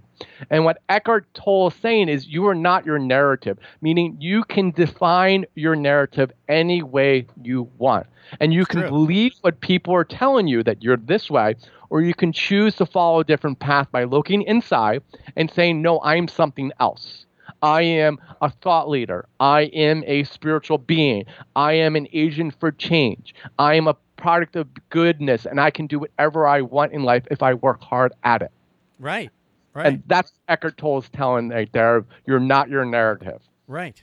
[0.49, 4.71] and what eckhart tolle is saying is you are not your narrative meaning you can
[4.71, 8.05] define your narrative any way you want
[8.39, 8.89] and you can True.
[8.89, 11.55] believe what people are telling you that you're this way
[11.93, 15.03] or you can choose to follow a different path by looking inside
[15.35, 17.27] and saying, No, I'm something else.
[17.61, 19.27] I am a thought leader.
[19.39, 21.25] I am a spiritual being.
[21.55, 23.35] I am an agent for change.
[23.59, 27.25] I am a product of goodness, and I can do whatever I want in life
[27.29, 28.51] if I work hard at it.
[28.99, 29.29] Right.
[29.73, 29.87] Right.
[29.87, 32.05] And that's Eckhart Tolle's telling right there.
[32.25, 33.41] You're not your narrative.
[33.67, 34.01] Right.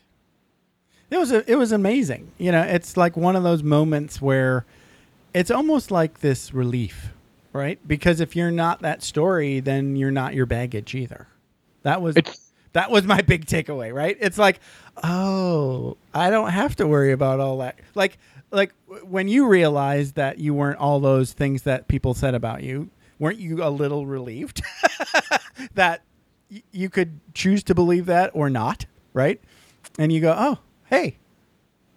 [1.10, 2.32] It was a, it was amazing.
[2.38, 4.64] You know, it's like one of those moments where
[5.34, 7.12] it's almost like this relief,
[7.52, 7.78] right?
[7.86, 11.26] Because if you're not that story, then you're not your baggage either.
[11.82, 14.16] That was It's that was my big takeaway, right?
[14.20, 14.60] It's like,
[15.02, 17.78] oh, I don't have to worry about all that.
[17.94, 18.18] Like
[18.52, 22.90] like when you realized that you weren't all those things that people said about you,
[23.20, 24.60] weren't you a little relieved
[25.74, 26.02] that
[26.50, 29.40] y- you could choose to believe that or not, right?
[29.98, 31.18] And you go, "Oh, hey,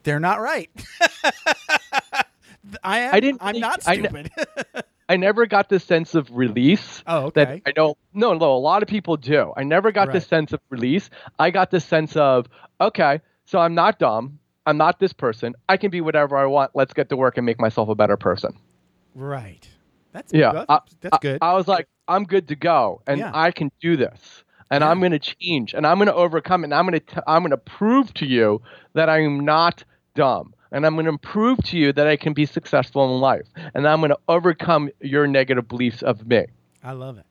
[0.03, 0.69] they're not right."
[2.83, 4.31] I am I didn't I'm think- not stupid.
[5.09, 7.03] I never got the sense of release.
[7.05, 7.61] oh, that okay.
[7.65, 9.51] I know no, no, a lot of people do.
[9.55, 10.13] I never got Right.
[10.13, 11.09] this sense of release.
[11.37, 12.47] I got the sense of,
[12.79, 14.39] okay, so I'm not dumb.
[14.65, 15.55] I'm not this person.
[15.67, 16.71] I can be whatever I want.
[16.73, 18.57] Let's get to work and make myself a better person.
[19.13, 19.67] right.
[20.13, 21.39] That's Yeah, That's, I- that's good.
[21.41, 23.31] I, was like, I'm good to go, and Yeah.
[23.33, 24.89] I can do this, and Yeah.
[24.89, 27.41] I'm going to change, and I'm going to overcome, it, and I'm going to I'm
[27.41, 28.61] going to prove to you
[28.93, 29.83] that I'm not
[30.15, 33.47] dumb, and I'm going to prove to you that I can be successful in life,
[33.73, 36.45] and I'm going to overcome your negative beliefs of me.
[36.83, 37.25] I love it.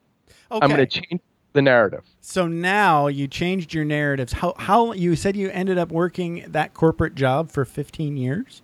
[0.51, 0.61] Okay.
[0.65, 1.21] I'm going to change
[1.55, 2.03] the narrative.
[2.21, 4.33] So now you changed your narratives.
[4.33, 8.63] How how you said you ended up working that corporate job for 15 years?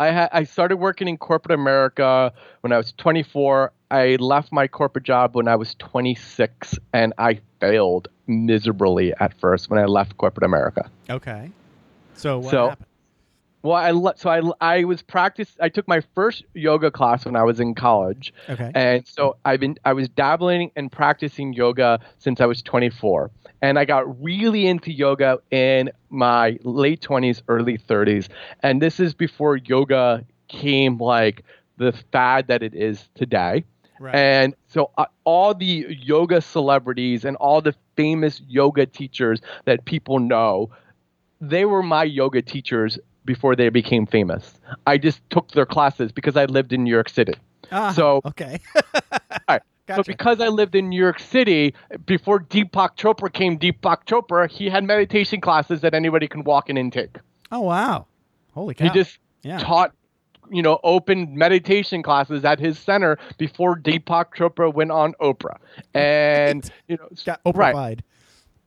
[0.00, 2.32] I had I started working in corporate America
[2.62, 3.70] when I was 24.
[3.90, 9.68] I left my corporate job when I was 26, and I failed miserably at first
[9.68, 10.90] when I left corporate America.
[11.10, 11.50] Okay.
[12.14, 12.86] So what So- happened?
[13.62, 14.40] Well, I le- so I
[14.78, 15.54] I was practice.
[15.60, 18.70] I took my first yoga class when I was in college, Okay.
[18.74, 23.30] and so I've been I was dabbling and practicing yoga since I was 24.
[23.62, 28.28] And I got really into yoga in my late 20s, early 30s.
[28.62, 31.44] And this is before yoga came like
[31.76, 33.64] the fad that it is today.
[33.98, 34.14] Right.
[34.14, 40.18] And so uh, all the yoga celebrities and all the famous yoga teachers that people
[40.20, 40.70] know,
[41.42, 44.58] they were my yoga teachers before they became famous.
[44.86, 47.34] I just took their classes because I lived in New York City.
[47.72, 48.58] Ah, so- okay.
[49.48, 49.62] right.
[49.86, 50.04] Gotcha.
[50.04, 51.74] So because I lived in New York City,
[52.06, 56.76] before Deepak Chopra came Deepak Chopra, he had meditation classes that anybody can walk in
[56.76, 57.16] and take.
[57.50, 58.06] oh wow.
[58.52, 58.84] Holy cow.
[58.84, 59.58] He just yeah.
[59.58, 59.92] taught,
[60.48, 65.56] you know, open meditation classes at his center before Deepak Chopra went on Oprah.
[65.94, 68.02] And, you know, got Oprah right.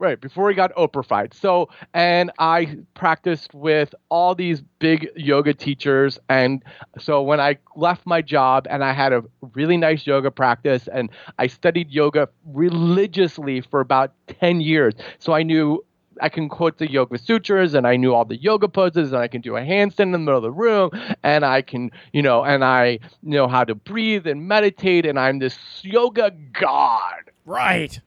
[0.04, 6.20] Right, before he got Oprah So, and I practiced with all these big yoga teachers.
[6.28, 6.62] And
[7.00, 9.24] so when I left my job and I had a
[9.54, 14.94] really nice yoga practice and I studied yoga religiously for about 10 years.
[15.20, 15.82] So I knew
[16.22, 19.30] I can quote the Yoga Sutras and I knew all the yoga poses and I
[19.30, 20.90] can do a handstand in the middle of the room
[21.24, 25.40] and I can, you know, and I know how to breathe and meditate and I'm
[25.40, 28.02] this yoga god Right.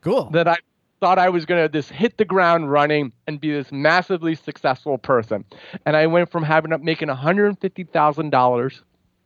[0.00, 0.30] Cool.
[0.30, 0.56] that I
[1.00, 4.98] thought I was going to just hit the ground running and be this massively successful
[4.98, 5.44] person.
[5.86, 8.80] And I went from having up making $150,000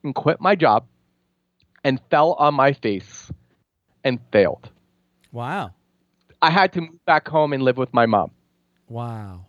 [0.04, 0.86] and quit my job
[1.84, 3.30] and fell on my face
[4.04, 4.70] and failed.
[5.30, 5.72] wow.
[6.44, 8.32] I had to move back home and live with my mom.
[8.88, 9.46] Wow.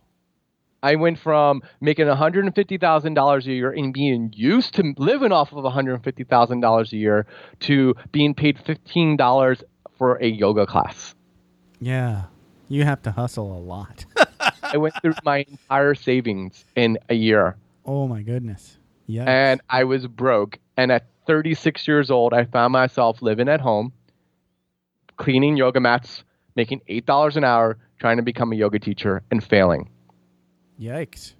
[0.80, 6.92] I went from making $150,000 a year and being used to living off of $150,000
[6.92, 7.26] a year
[7.60, 9.62] to being paid $15
[9.98, 11.13] for a yoga class.
[11.84, 12.24] Yeah.
[12.68, 14.06] You have to hustle a lot.
[14.62, 18.78] I went through my entire savings in a year oh my goodness.
[19.06, 19.24] Yeah.
[19.24, 20.58] and I was broke.
[20.76, 23.92] And at 36 years old, I found myself living at home,
[25.16, 26.24] cleaning yoga mats,
[26.56, 29.90] making $8 an hour, trying to become a yoga teacher and failing.
[30.80, 31.34] Yikes.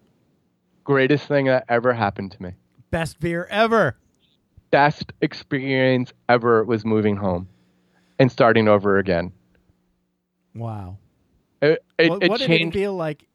[0.85, 2.51] Greatest thing that ever happened to me.
[2.91, 3.97] Best veer ever.
[4.71, 7.49] Best experience ever was moving home
[8.19, 9.33] and starting over again.
[10.55, 10.99] Wow.
[11.61, 13.27] It, it, what it what did it feel like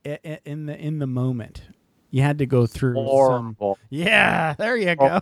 [0.45, 1.63] in the in the moment?
[2.11, 3.05] You had to go through some.
[3.05, 3.77] horrible.
[3.89, 5.19] Yeah, there you go.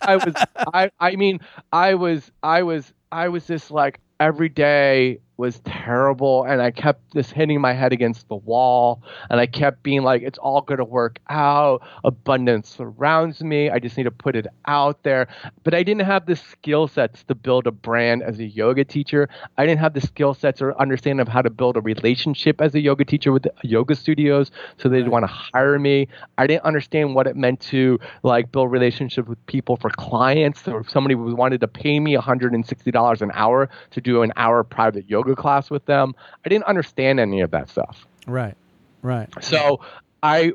[0.00, 1.40] I was I I mean
[1.72, 7.14] I was I was I was just like every day was terrible and I kept
[7.14, 10.78] just hitting my head against the wall and I kept being like it's all going
[10.78, 11.80] to work out.
[12.04, 13.70] Abundance surrounds me.
[13.70, 15.28] I just need to put it out there.
[15.64, 19.30] But I didn't have the skill sets to build a brand as a yoga teacher.
[19.56, 22.74] I didn't have the skill sets or understanding of how to build a relationship as
[22.74, 26.06] a yoga teacher with yoga studios so they'd want to hire me.
[26.36, 30.80] I didn't understand what it meant to like build relationships with people for clients or
[30.80, 35.29] if somebody wanted to pay me $160 an hour to do an hour private yoga
[35.36, 36.14] class with them.
[36.44, 38.06] I didn't understand any of that stuff.
[38.26, 38.56] Right.
[39.02, 39.28] Right.
[39.40, 39.80] so
[40.22, 40.52] I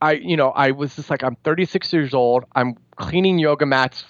[0.00, 2.44] I you know I was just like I'm 36 years old.
[2.54, 4.04] I'm cleaning yoga mats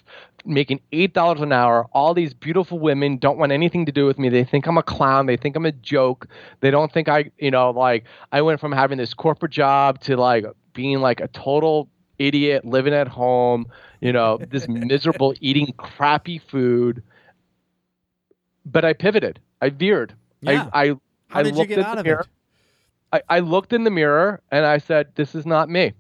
[0.45, 1.87] making eight dollars an hour.
[1.93, 4.29] All these beautiful women don't want anything to do with me.
[4.29, 5.27] They think I'm a clown.
[5.27, 6.27] They think I'm a joke.
[6.61, 10.17] They don't think I you know like I went from having this corporate job to
[10.17, 10.45] like
[10.75, 11.89] being like a total
[12.19, 13.67] idiot living at home
[14.01, 17.03] you know this miserable eating crappy food.
[18.65, 20.69] But I pivoted I veered Yeah.
[20.73, 20.87] I I
[21.29, 22.21] How I did you looked get out of mirror.
[22.21, 22.27] it?
[23.13, 25.93] I, I looked in the mirror and I said, "This is not me.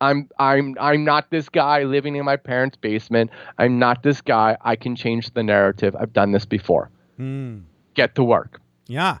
[0.00, 3.30] I'm I'm I'm not this guy living in my parents' basement.
[3.58, 4.56] I'm not this guy.
[4.62, 5.94] I can change the narrative.
[5.98, 6.90] I've done this before.
[7.16, 7.58] Hmm.
[7.94, 9.18] Get to work." Yeah.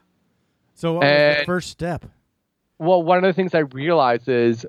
[0.74, 2.06] So what was the first step?
[2.78, 4.64] Well, one of the things I realized is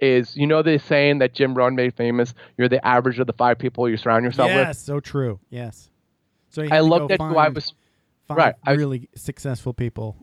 [0.00, 3.32] is you know the saying that Jim Rohn made famous, you're the average of the
[3.32, 4.66] five people you surround yourself Yes, with.
[4.68, 5.40] Yes, so true.
[5.50, 5.90] Yes.
[6.50, 7.72] So you I looked at who I was
[8.28, 10.16] five right, I really successful people.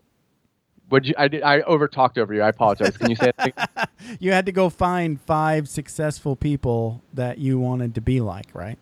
[0.89, 2.41] would you I did I over talked over you.
[2.41, 2.97] I apologize.
[2.97, 3.31] Can you say?
[4.19, 8.77] You had to go find five successful people that you wanted to be like, right?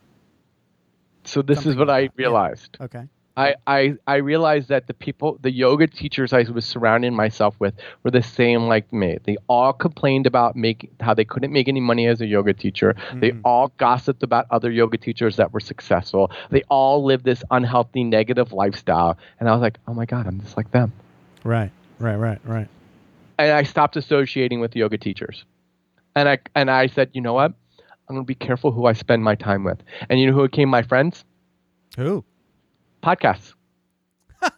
[1.24, 2.26] So this is what like I that, yeah.
[2.28, 2.78] realized.
[2.82, 3.08] Okay.
[3.36, 7.74] I, I I realized that the people, the yoga teachers I was surrounding myself with
[8.04, 9.18] were the same like me.
[9.24, 12.96] They all complained about making how they couldn't make any money as a yoga teacher.
[13.16, 13.42] They Mhm.
[13.44, 16.30] all gossiped about other yoga teachers that were successful.
[16.52, 19.18] They all lived this unhealthy, negative lifestyle.
[19.40, 20.94] And I was like, oh my God, I'm just like them.
[21.44, 21.72] Right.
[21.98, 22.16] Right.
[22.16, 22.40] Right.
[22.46, 22.68] Right.
[23.40, 25.44] And I stopped associating with yoga teachers.
[26.16, 27.52] And I and I said, you know what?
[28.08, 29.80] I'm going to be careful who I spend my time with.
[30.08, 31.26] And you know who became my friends?
[31.98, 32.24] Who?
[33.04, 33.54] Podcasts.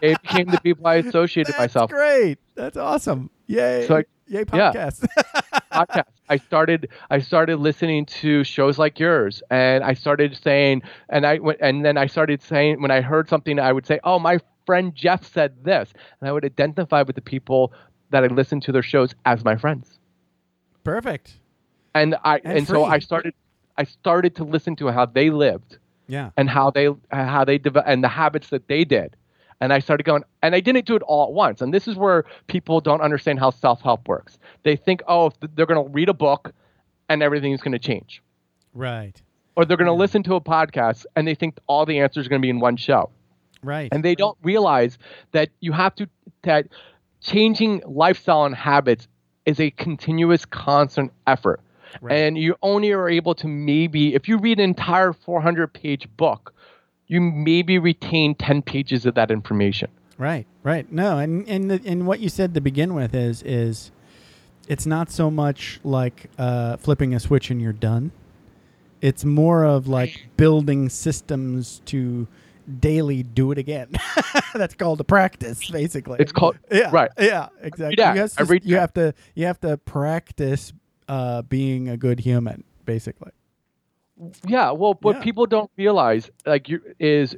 [0.00, 1.90] they became the people I associated That's myself.
[1.90, 2.38] That's great.
[2.54, 3.30] That's awesome.
[3.46, 3.86] Yay.
[3.86, 4.72] So I- Yay yeah.
[4.72, 5.06] podcast.
[5.72, 6.04] podcast.
[6.28, 11.38] I started I started listening to shows like yours, and I started saying, and I
[11.38, 14.38] went, and then I started saying when I heard something, I would say, "Oh, my
[14.64, 17.72] friend Jeff said this," and I would identify with the people
[18.10, 19.98] that I listened to their shows as my friends.
[20.84, 21.34] Perfect.
[21.94, 22.84] And I And and, so.
[22.84, 23.34] I started
[23.76, 26.30] I started to listen to how they lived Yeah.
[26.36, 29.16] and how they uh, how they develop and the habits that they did.
[29.60, 31.62] And I started going, and I didn't do it all at once.
[31.62, 34.38] And this is where people don't understand how self help works.
[34.62, 36.52] They think, oh, if they're going to read a book
[37.08, 38.22] and everything's going to change.
[38.72, 39.20] Right.
[39.56, 42.28] Or they're going to listen to a podcast and they think all the answers are
[42.28, 43.10] going to be in one show.
[43.62, 43.88] Right.
[43.92, 44.98] And they don't realize
[45.32, 46.08] that you have to,
[46.42, 46.66] that
[47.20, 49.08] changing lifestyle and habits
[49.46, 51.60] is a continuous, constant effort.
[52.00, 52.16] Right.
[52.16, 56.54] And you only are able to maybe, if you read an entire 400 page book,
[57.06, 59.90] you maybe retain 10 pages of that information.
[60.18, 60.90] Right, right.
[60.92, 63.90] No, and and the, and what you said to begin with is is
[64.68, 68.12] it's not so much like uh, flipping a switch and you're done.
[69.00, 72.26] It's more of like building systems to
[72.80, 73.88] daily do it again.
[74.54, 76.18] That's called a practice, basically.
[76.20, 77.10] It's called, yeah, right.
[77.18, 77.96] Yeah, exactly.
[77.96, 80.72] day, you, have to, every you have to you have to practice
[81.08, 83.30] uh, being a good human, basically.
[84.46, 85.22] Yeah, well, what Yeah.
[85.22, 87.34] people don't realize, like, you is,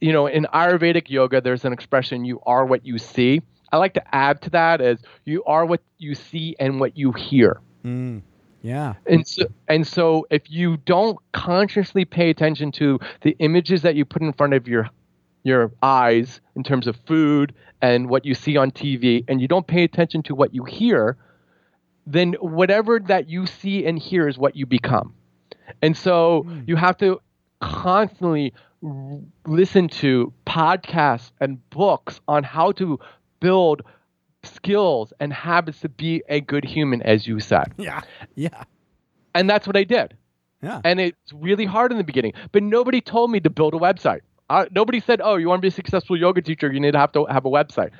[0.00, 3.42] you know, in Ayurvedic yoga, there's an expression: "You are what you see."
[3.72, 7.12] I like to add to that as "You are what you see and what you
[7.12, 8.22] hear." Mm.
[8.62, 8.94] Yeah.
[9.06, 14.04] And so, and so, if you don't consciously pay attention to the images that you
[14.04, 14.88] put in front of your
[15.44, 19.66] your eyes in terms of food and what you see on TV, and you don't
[19.66, 21.16] pay attention to what you hear,
[22.12, 25.14] then whatever that you see and hear is what you become.
[25.82, 27.20] And so you have to
[27.60, 32.98] constantly r- listen to podcasts and books on how to
[33.40, 33.82] build
[34.42, 37.72] skills and habits to be a good human, as you said.
[37.76, 38.00] Yeah.
[38.34, 38.64] Yeah.
[39.34, 40.16] And that's what I did.
[40.62, 40.80] Yeah.
[40.84, 44.20] And it's really hard in the beginning, but nobody told me to build a website.
[44.50, 46.72] Uh, nobody said, "Oh, you want to be a successful yoga teacher?
[46.72, 47.90] You need to have to have a website."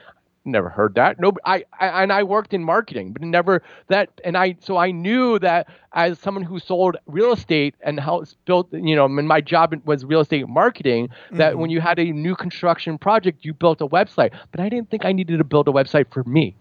[0.45, 1.21] Never heard that.
[1.21, 4.09] No, I, I and I worked in marketing, but never that.
[4.25, 8.73] And I so I knew that as someone who sold real estate and helped built,
[8.73, 11.11] you know, and my job was real estate marketing.
[11.33, 11.61] That mm-hmm.
[11.61, 14.33] when you had a new construction project, you built a website.
[14.51, 16.55] But I didn't think I needed to build a website for me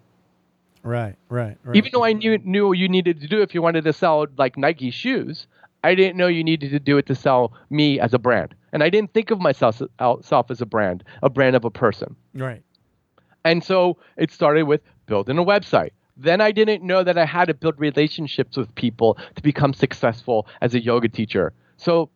[0.88, 1.16] Right.
[1.28, 1.58] Right.
[1.64, 1.76] Right.
[1.76, 4.58] even though I knew knew you needed to do if you wanted to sell like
[4.58, 5.48] Nike shoes,
[5.84, 8.56] I didn't know you needed to do it to sell me as a brand.
[8.72, 9.82] And I didn't think of myself
[10.22, 12.16] self as a brand, a brand of a person.
[12.34, 12.64] Right.
[13.48, 15.92] And so it started with building a website.
[16.18, 20.48] Then I didn't know that I had to build relationships with people to become successful
[20.60, 21.54] as a yoga teacher.
[21.78, 22.10] So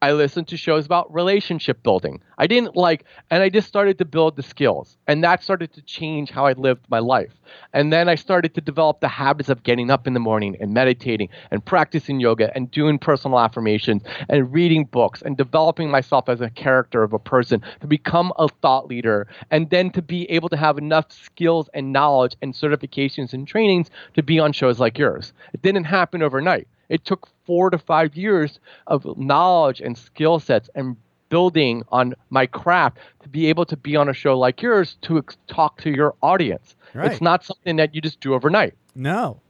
[0.00, 2.22] I listened to shows about relationship building.
[2.38, 4.96] I didn't like, and I just started to build the skills.
[5.08, 7.32] And that started to change how I lived my life.
[7.72, 10.72] And then I started to develop the habits of getting up in the morning and
[10.72, 16.40] meditating and practicing yoga and doing personal affirmations and reading books and developing myself as
[16.40, 20.48] a character of a person to become a thought leader and then to be able
[20.48, 24.96] to have enough skills and knowledge and certifications and trainings to be on shows like
[24.96, 25.32] yours.
[25.52, 26.68] It didn't happen overnight.
[26.88, 30.96] It took four to five years of knowledge and skill sets and
[31.28, 35.18] building on my craft to be able to be on a show like yours to
[35.18, 36.74] ex- talk to your audience.
[36.94, 37.12] Right.
[37.12, 38.74] It's not something that you just do overnight.
[38.94, 39.40] No,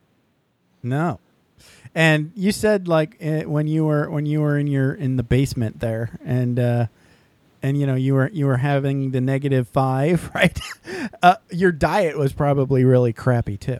[0.82, 1.20] no.
[1.94, 5.22] And you said like eh, when you were when you were in your in the
[5.22, 6.86] basement there, and uh,
[7.62, 10.60] and you know you were you were having the negative five, right?
[11.22, 13.78] uh, your diet was probably really crappy too.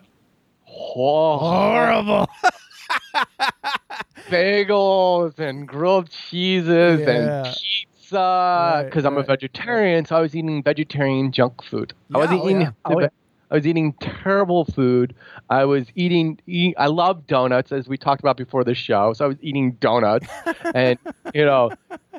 [0.65, 2.29] Horrible.
[4.31, 7.11] bagels and grilled cheeses Yeah.
[7.11, 11.93] and pizza Right, because I'm a vegetarian, so I was eating vegetarian junk food.
[12.15, 12.71] I was Yeah, oh, eating yeah.
[12.85, 13.09] Oh, yeah.
[13.51, 15.15] I was eating terrible food.
[15.49, 19.15] I was eating, eating I love donuts as we talked about before the show.
[19.15, 20.27] So I was eating donuts
[20.75, 20.99] and
[21.35, 21.71] you know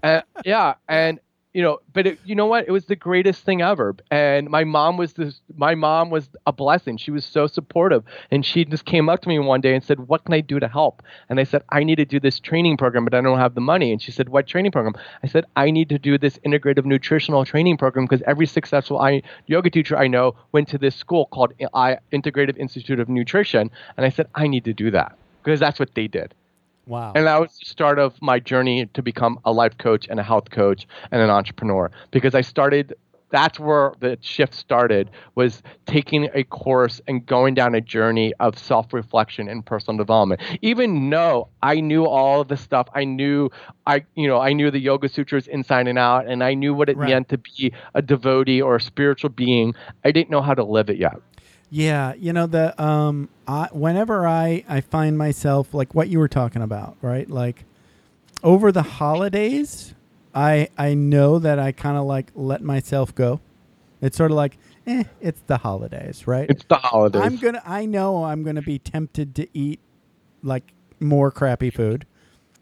[0.01, 1.19] and, yeah, and
[1.53, 2.67] you know, but it, you know what?
[2.67, 3.95] It was the greatest thing ever.
[4.11, 5.41] And my mom was this.
[5.55, 6.97] My mom was a blessing.
[6.97, 10.07] She was so supportive, and she just came up to me one day and said,
[10.07, 12.77] "What can I do to help?" And I said, "I need to do this training
[12.77, 14.93] program, but I don't have the money." And she said, "What training program?"
[15.23, 19.23] I said, "I need to do this integrative nutritional training program because every successful I,
[19.47, 24.05] yoga teacher I know went to this school called I, Integrative Institute of Nutrition." And
[24.05, 26.35] I said, "I need to do that because that's what they did."
[26.89, 27.13] Wow.
[27.15, 30.23] And that was the start of my journey to become a life coach and a
[30.23, 32.93] health coach and an entrepreneur because I started
[33.31, 38.57] that's where the shift started was taking a course and going down a journey of
[38.57, 43.49] self-reflection and personal development even though i knew all of the stuff i knew
[43.85, 46.89] i you know i knew the yoga sutras inside and out and i knew what
[46.89, 47.09] it Right.
[47.09, 50.89] meant to be a devotee or a spiritual being i didn't know how to live
[50.89, 51.17] it yet
[51.69, 56.27] Yeah, you know the um I whenever I I find myself like what you were
[56.27, 57.29] talking about, right?
[57.29, 57.65] Like
[58.43, 59.93] over the holidays,
[60.33, 63.39] I I know that I kind of like let myself go.
[64.01, 64.57] It's sort of like,
[64.87, 66.49] eh, it's the holidays, right?
[66.49, 67.61] it's the holidays I'm gonna.
[67.65, 69.79] I know I'm gonna be tempted to eat
[70.41, 72.05] like more crappy food.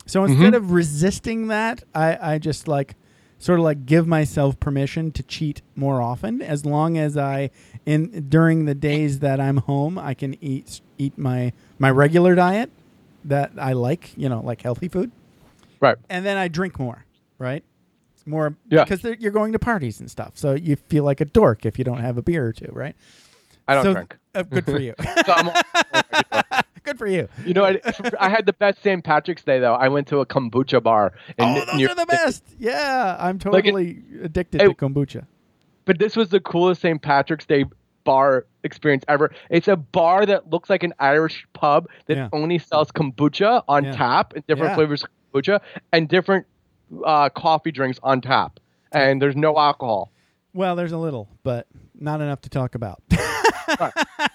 [0.05, 2.95] So instead of resisting that, I I just like
[3.39, 7.49] sort of like give myself permission to cheat more often, as long as I
[7.85, 12.71] in during the days that I'm home, I can eat eat my my regular diet
[13.25, 15.11] that I like, you know, like healthy food,
[15.79, 17.05] right and then I drink more,
[17.39, 17.63] right?
[18.25, 18.83] More Yeah.
[18.83, 21.85] because you're going to parties and stuff, so you feel like a dork if you
[21.85, 22.95] don't have a beer or two, right?
[23.69, 24.93] i don't So- drink Uh, good for you.
[25.25, 26.43] so I'm,
[26.87, 27.27] good for you.
[27.45, 27.79] you know I,
[28.19, 31.53] I had the best st patrick's day though i went to a kombucha bar Oh,
[31.65, 32.43] those near- are the best.
[32.59, 35.25] Yeah, I'm Like it- totally addicted Hey, to kombucha.
[35.85, 37.01] but this was the coolest St.
[37.01, 37.65] Patrick's Day
[38.03, 39.31] bar experience ever.
[39.49, 42.29] It's a bar that looks like an Irish pub that Yeah.
[42.31, 43.91] only sells kombucha on Yeah.
[43.91, 44.75] tap and different Yeah.
[44.75, 45.59] flavors of kombucha
[45.91, 46.45] and different
[47.05, 48.59] uh, coffee drinks on tap.
[48.93, 50.09] And there's no alcohol.
[50.57, 51.67] Well, there's a little, but
[51.99, 53.01] not enough to talk about.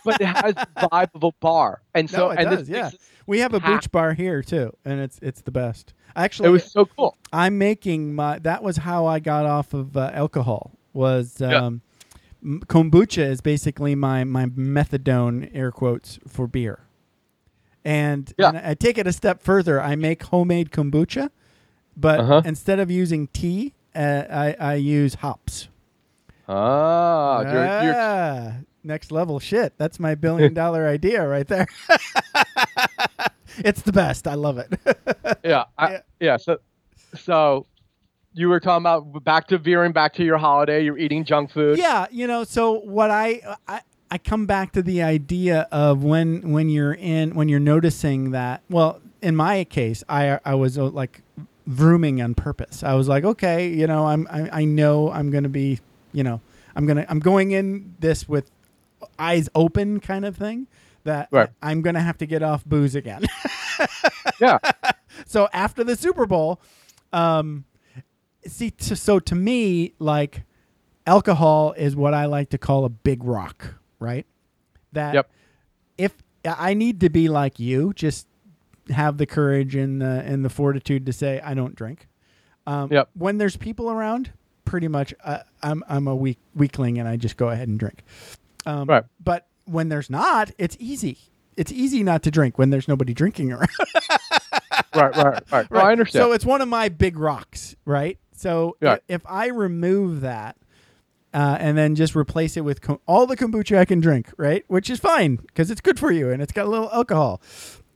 [0.04, 1.80] But it has the vibe of a bar.
[1.94, 2.68] And so no, it and does.
[2.68, 2.90] this Yeah,
[3.26, 3.84] we have a packed.
[3.84, 5.94] booch bar here too, and it's it's the best.
[6.14, 7.16] Actually, it was so cool.
[7.32, 8.38] I'm making my.
[8.40, 10.72] That was how I got off of uh, alcohol.
[10.92, 11.80] Was um,
[12.44, 16.80] m- kombucha is basically my my methadone air quotes for beer,
[17.84, 18.48] and, Yeah.
[18.50, 19.80] and I take it a step further.
[19.80, 21.30] I make homemade kombucha,
[21.96, 22.42] but Uh-huh.
[22.44, 25.68] instead of using tea, uh, I I use hops.
[26.54, 28.52] Ah, you're, you're, Ah,
[28.84, 29.72] next level shit.
[29.78, 31.66] That's my billion dollar idea right there.
[33.58, 34.26] it's the best.
[34.26, 34.72] I love it.
[35.44, 35.98] yeah, I, Yeah.
[36.20, 36.36] yeah.
[36.36, 36.58] So,
[37.14, 37.66] so
[38.34, 40.84] you were talking about back to veering back to your holiday.
[40.84, 41.78] You're eating junk food.
[41.78, 42.44] yeah, you know.
[42.44, 43.80] So what I I
[44.10, 48.62] I come back to the idea of when when you're in when you're noticing that.
[48.70, 51.22] Well, in my case, I I was uh, like
[51.68, 52.82] vrooming on purpose.
[52.82, 55.78] I was like, okay, you know, I'm I, I know I'm gonna be,
[56.12, 56.40] you know,
[56.76, 58.50] I'm gonna I'm going in this with
[59.18, 60.66] eyes open kind of thing.
[61.04, 61.48] That Right.
[61.62, 63.24] I'm gonna have to get off booze again.
[64.40, 64.58] yeah.
[65.26, 66.60] so after the Super Bowl,
[67.12, 67.64] um,
[68.46, 70.42] see, t- so to me, like
[71.06, 74.26] alcohol is what I like to call a big rock, right?
[74.92, 75.30] That Yep.
[75.98, 76.12] if
[76.44, 78.26] I need to be like you, just
[78.90, 82.06] have the courage and the and the fortitude to say I don't drink.
[82.66, 83.10] Um, Yep.
[83.14, 84.30] When there's people around,
[84.64, 88.02] pretty much uh, I'm I'm a weak weakling and I just go ahead and drink.
[88.66, 89.04] Um, Right.
[89.22, 91.18] But when there's not, it's easy.
[91.56, 93.68] It's easy not to drink when there's nobody drinking around.
[94.94, 95.16] Right.
[95.16, 95.42] Right.
[95.50, 95.70] Right.
[95.70, 96.22] Well, I understand.
[96.22, 98.18] So it's one of my big rocks, right?
[98.34, 98.96] So Yeah.
[99.08, 100.56] if I remove that
[101.32, 104.64] uh, and then just replace it with com- all the kombucha I can drink, right?
[104.68, 107.40] Which is fine because it's good for you and it's got a little alcohol.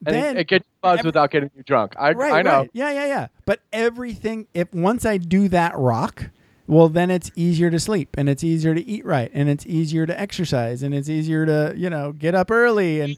[0.06, 1.94] and then it, it gets buzzed every- without getting you drunk.
[1.98, 2.60] I, right, I know.
[2.60, 2.70] right.
[2.72, 3.26] Yeah, yeah, yeah.
[3.44, 6.30] But everything, if once I do that rock,
[6.66, 10.06] well, then it's easier to sleep and it's easier to eat right and it's easier
[10.06, 13.00] to exercise and it's easier to, you know, get up early.
[13.00, 13.16] And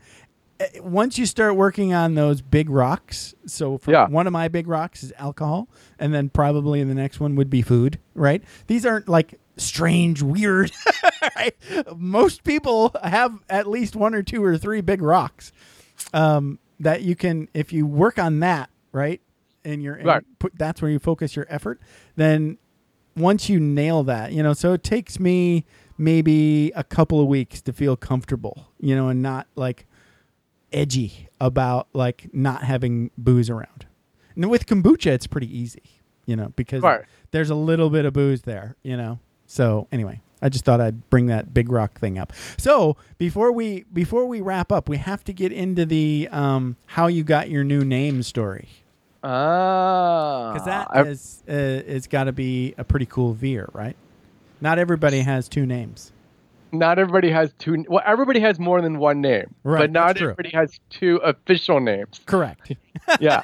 [0.60, 4.06] uh, once you start working on those big rocks, so for Yeah.
[4.08, 5.68] one of my big rocks is alcohol,
[5.98, 8.42] and then probably the next one would be food, right?
[8.66, 10.70] These aren't like strange, weird.
[11.36, 11.54] right?
[11.96, 15.52] Most people have at least one or two or three big rocks
[16.12, 19.20] um, that you can, if you work on that, right,
[19.64, 20.24] and you're and Right.
[20.38, 21.80] put that's where you focus your effort.
[22.16, 22.58] Then
[23.18, 25.64] once you nail that, you know, so it takes me
[25.98, 29.86] maybe a couple of weeks to feel comfortable, you know, and not like
[30.72, 33.86] edgy about like not having booze around.
[34.36, 35.82] And with kombucha, it's pretty easy,
[36.26, 37.04] you know, because Right.
[37.30, 39.18] there's a little bit of booze there, you know.
[39.46, 42.32] So anyway, I just thought I'd bring that big rock thing up.
[42.58, 47.06] So before we before we wrap up, we have to get into the um, how
[47.08, 48.68] you got your new name story
[49.22, 50.52] Ah.
[50.52, 53.96] because that I- is uh, is got to be a pretty cool veer, right?
[54.60, 56.12] Not everybody has two names.
[56.72, 57.84] not everybody has two.
[57.88, 62.20] Well, everybody has more than one name, Right, but not everybody has two official names.
[62.26, 62.72] Correct.
[63.20, 63.42] yeah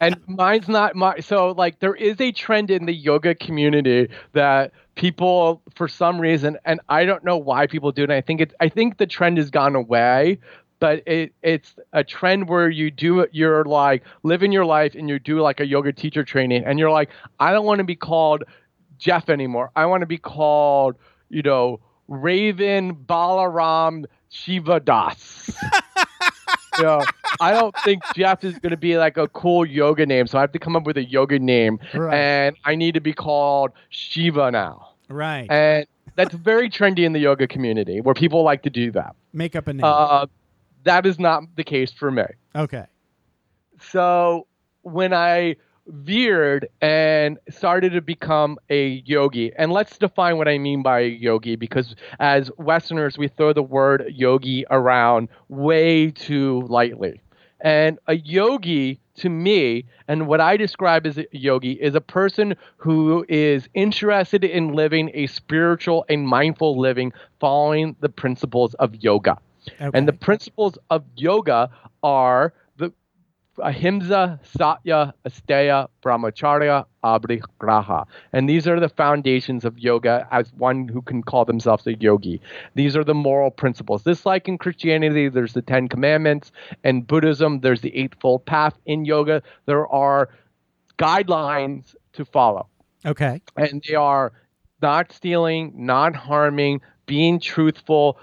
[0.00, 4.72] and mine's not my so like there is a trend in the yoga community that
[4.96, 8.54] people for some reason and i don't know why people do it i think it's
[8.58, 10.38] i think the trend has gone away
[10.78, 15.08] but it, it's a trend where you do it you're like living your life and
[15.08, 17.08] you do like a yoga teacher training and you're like
[17.40, 18.44] i don't want to be called
[18.98, 19.70] Jeff anymore.
[19.76, 20.96] I want to be called,
[21.28, 25.50] you know, Raven Balaram Shiva Das.
[26.78, 27.02] you know,
[27.40, 30.40] I don't think Jeff is going to be like a cool yoga name, so I
[30.40, 32.14] have to come up with a yoga name, Right.
[32.14, 34.88] and I need to be called Shiva now.
[35.10, 35.46] Right.
[35.50, 39.14] And that's very trendy in the yoga community, where people like to do that.
[39.34, 39.84] Make up a name.
[39.84, 40.26] Uh,
[40.86, 42.24] that is not the case for me.
[42.54, 42.86] okay.
[43.78, 44.46] So
[44.82, 45.56] when I
[45.88, 51.56] veered and started to become a yogi, and let's define what I mean by yogi,
[51.56, 57.20] because as Westerners, we throw the word yogi around way too lightly.
[57.60, 62.54] And a yogi, to me, and what I describe as a yogi, is a person
[62.76, 69.38] who is interested in living a spiritual and mindful living following the principles of yoga.
[69.80, 69.90] Okay.
[69.96, 71.70] And the principles of yoga
[72.02, 72.92] are the
[73.58, 78.06] ahimsa, satya, asteya, brahmacharya, aparigraha.
[78.32, 82.40] And these are the foundations of yoga as one who can call themselves a yogi.
[82.74, 84.04] These are the moral principles.
[84.04, 86.52] Just like in Christianity, there's the Ten Commandments.
[86.84, 88.78] In Buddhism, there's the Eightfold Path.
[88.86, 90.30] In yoga, there are
[90.98, 92.66] guidelines to follow
[93.06, 93.40] okay.
[93.56, 94.32] and they are
[94.82, 98.18] not stealing, not harming, being truthful,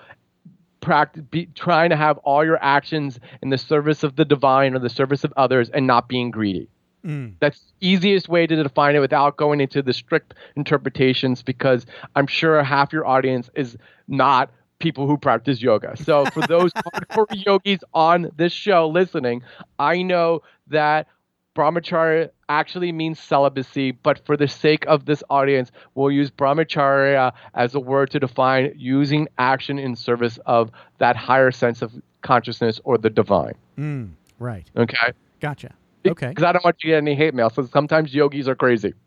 [0.83, 4.79] practice, be, trying to have all your actions in the service of the divine or
[4.79, 6.67] the service of others, and not being greedy.
[7.05, 7.33] Mm.
[7.39, 12.27] That's the easiest way to define it without going into the strict interpretations, because I'm
[12.27, 13.77] sure half your audience is
[14.07, 15.95] not people who practice yoga.
[15.97, 19.41] So for those hardcore yogis on this show listening,
[19.79, 21.07] I know that
[21.55, 27.75] brahmacharya actually means celibacy, but for the sake of this audience, we'll use brahmacharya as
[27.75, 32.97] a word to define using action in service of that higher sense of consciousness or
[32.97, 33.55] the divine.
[33.77, 34.11] Mm.
[34.39, 34.69] Right.
[34.75, 35.13] Okay.
[35.39, 35.73] Gotcha.
[36.05, 36.29] Okay.
[36.29, 37.49] Because I don't want you to get any hate mail.
[37.49, 38.93] So sometimes yogis are crazy.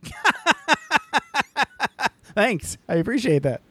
[2.34, 2.78] Thanks.
[2.88, 3.62] I appreciate that.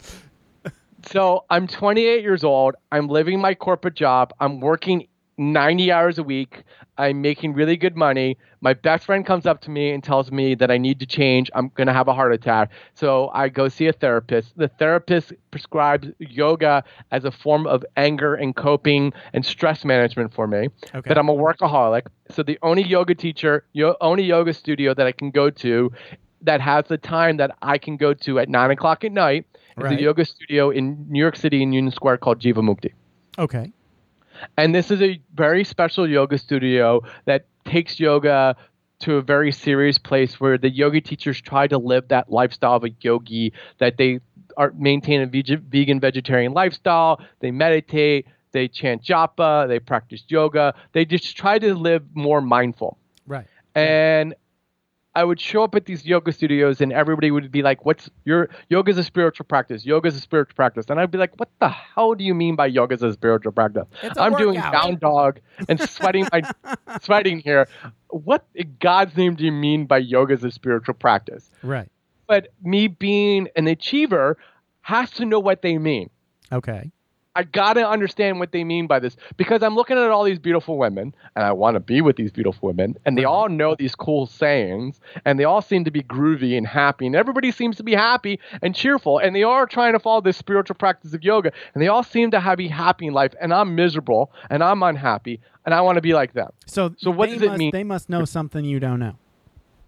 [1.12, 2.76] So I'm 28 years old.
[2.92, 4.34] I'm living my corporate job.
[4.40, 5.08] I'm working
[5.38, 6.64] 90 hours a week.
[6.98, 8.38] I'm making really good money.
[8.62, 11.52] My best friend comes up to me and tells me that I need to change.
[11.54, 12.72] I'm going to have a heart attack.
[12.94, 14.58] So I go see a therapist.
[14.58, 20.48] The therapist prescribes yoga as a form of anger and coping and stress management for
[20.48, 20.70] me.
[20.94, 21.02] Okay.
[21.08, 22.04] But I'm a workaholic.
[22.30, 25.92] So the only yoga teacher, yo- only yoga studio that I can go to
[26.42, 29.46] that has the time that I can go to at nine o'clock at night
[29.78, 30.00] is Right.
[30.00, 32.92] a yoga studio in New York City in Union Square called Jivamukti.
[33.38, 33.74] Okay.
[34.58, 38.56] And this is a very special yoga studio that takes yoga
[39.00, 42.84] to a very serious place where the yogi teachers try to live that lifestyle of
[42.84, 44.20] a yogi, that they
[44.58, 51.04] are maintain a vegan vegetarian lifestyle, they meditate, they chant japa, they practice yoga, they
[51.04, 52.98] just try to live more mindful.
[53.28, 53.46] Right.
[53.76, 54.34] And
[55.16, 58.50] I would show up at these yoga studios and everybody would be like, What's your
[58.70, 59.86] yoga is a spiritual practice?
[59.86, 60.86] Yoga is a spiritual practice.
[60.90, 63.54] And I'd be like, What the hell do you mean by yoga is a spiritual
[63.54, 63.86] practice?
[64.04, 65.40] It's a I'm doing workout." down dog
[65.70, 66.42] and sweating my
[67.02, 67.68] sweating here.
[68.10, 71.50] What in God's name do you mean by yoga is a spiritual practice?
[71.64, 71.90] Right.
[72.28, 74.38] But me being an achiever
[74.82, 76.10] has to know what they mean.
[76.52, 76.92] Okay.
[77.38, 80.78] I gotta understand what they mean by this because I'm looking at all these beautiful
[80.78, 83.94] women and I want to be with these beautiful women and they all know these
[83.94, 87.84] cool sayings and they all seem to be groovy and happy and everybody seems to
[87.84, 91.52] be happy and cheerful and they are trying to follow this spiritual practice of yoga
[91.74, 94.82] and they all seem to have, be happy in life and I'm miserable and I'm
[94.82, 97.72] unhappy and I want to be like them So, So what does it mean?
[97.72, 99.18] They must know something you don't know.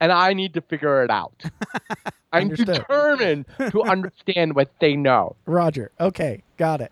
[0.02, 1.44] and I need to figure it out.
[2.34, 5.38] I'm determined to understand what they know.
[5.46, 5.92] Roger.
[6.00, 6.44] Okay.
[6.58, 6.92] Got it.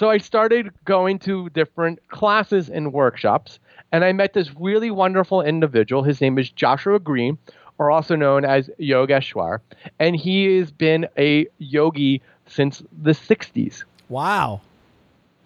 [0.00, 3.58] So I started going to different classes and workshops,
[3.92, 6.02] and I met this really wonderful individual.
[6.02, 7.36] His name is Joshua Greene,
[7.76, 9.60] or also known as Yogeshwar,
[9.98, 13.84] and he has been a yogi since the 60s.
[14.08, 14.62] Wow.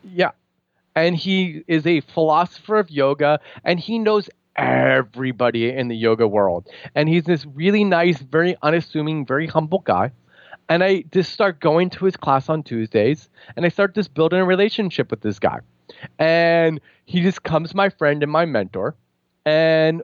[0.05, 0.30] Yeah.
[0.94, 6.68] And he is a philosopher of yoga, and he knows everybody in the yoga world.
[6.94, 10.12] And he's this really nice, very unassuming, very humble guy.
[10.68, 14.40] And I just start going to his class on Tuesdays, and I start just building
[14.40, 15.60] a relationship with this guy.
[16.18, 18.94] And he just comes my friend and my mentor.
[19.44, 20.02] And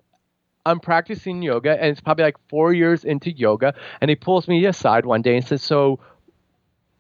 [0.66, 3.74] I'm practicing yoga, and it's probably like four years into yoga.
[4.00, 6.00] And he pulls me aside one day and says, So,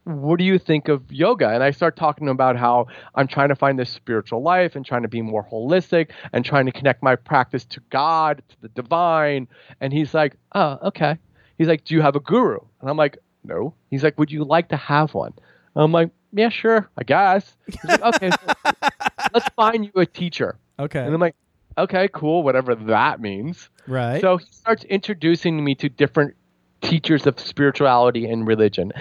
[0.04, 1.50] what do you think of yoga?
[1.50, 5.02] And I start talking about how I'm trying to find this spiritual life and trying
[5.02, 9.46] to be more holistic and trying to connect my practice to God, to the divine.
[9.80, 11.18] And he's like, oh, okay.
[11.58, 12.58] He's like, do you have a guru?
[12.80, 13.74] And I'm like, no.
[13.90, 15.32] He's like, would you like to have one?
[15.76, 17.56] I'm like, yeah, sure, I guess.
[17.66, 18.72] He's like, okay, so
[19.34, 20.56] let's find you a teacher.
[20.78, 21.00] Okay.
[21.00, 21.36] And I'm like,
[21.76, 23.68] okay, cool, whatever that means.
[23.86, 24.20] right.
[24.20, 26.34] So he starts introducing me to different
[26.80, 28.92] teachers of spirituality and religion.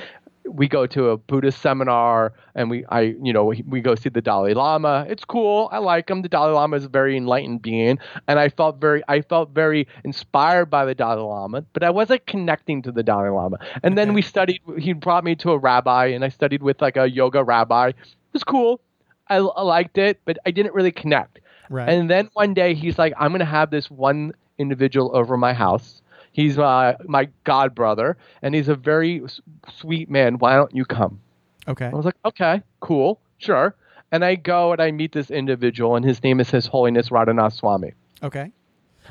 [0.52, 4.10] We go to a Buddhist seminar and we, I, you know, we, we go see
[4.10, 5.06] the Dalai Lama.
[5.08, 5.70] It's cool.
[5.72, 6.22] I like him.
[6.22, 9.88] The Dalai Lama is a very enlightened being, and I felt very, I felt very
[10.04, 13.58] inspired by the Dalai Lama, but I wasn't connecting to the Dalai Lama.
[13.84, 14.62] And then we studied.
[14.78, 17.90] He brought me to a rabbi, and I studied with like a yoga rabbi.
[17.90, 17.96] It
[18.34, 18.82] was cool.
[19.28, 21.40] I, I liked it, but I didn't really connect.
[21.70, 21.88] Right.
[21.88, 25.54] And then one day he's like, I'm going to have this one individual over my
[25.54, 26.02] house.
[26.32, 29.42] He's uh, my god brother, and he's a very s-
[29.74, 30.38] sweet man.
[30.38, 31.20] Why don't you come?
[31.68, 31.86] okay.
[31.86, 33.76] I was like, okay, cool, sure.
[34.12, 37.54] And I go and I meet this individual, and his name is His Holiness Radhanath
[37.54, 37.94] Swami.
[38.24, 38.52] Okay.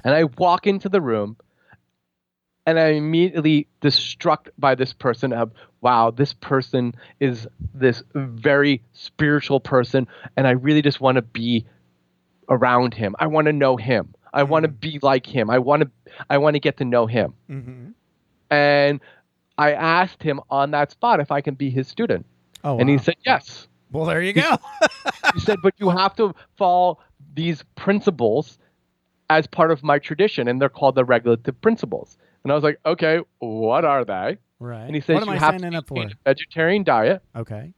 [0.05, 1.37] And I walk into the room,
[2.67, 9.61] and I'm immediately distruck by this person of, wow, this person is this very spiritual
[9.61, 10.07] person,
[10.37, 11.65] and I really just want to be
[12.49, 13.15] around him.
[13.19, 14.15] I want to know him.
[14.33, 15.51] I want to be like him.
[15.51, 15.91] I want to
[16.31, 17.35] I want to get to know him.
[17.51, 17.91] Mm-hmm.
[18.51, 19.01] And
[19.59, 22.25] I asked him on that spot if I can be his student.
[22.65, 23.69] Oh, And he said yes.
[23.93, 24.57] well, there you go.
[25.35, 26.99] He said, but you have to follow
[27.35, 28.59] these principles
[29.29, 32.17] as part of my tradition, and they're called the regulative principles.
[32.43, 34.39] And I was like, okay, what are they?
[34.59, 34.85] right.
[34.87, 36.03] And he says, what am you I have to up for?
[36.03, 37.23] a vegetarian diet.
[37.37, 37.73] Okay.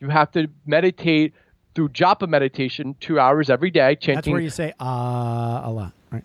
[0.00, 1.32] You have to meditate
[1.74, 5.92] through japa meditation two hours every day, chanting That's where you say ah a lot.
[6.10, 6.24] Right.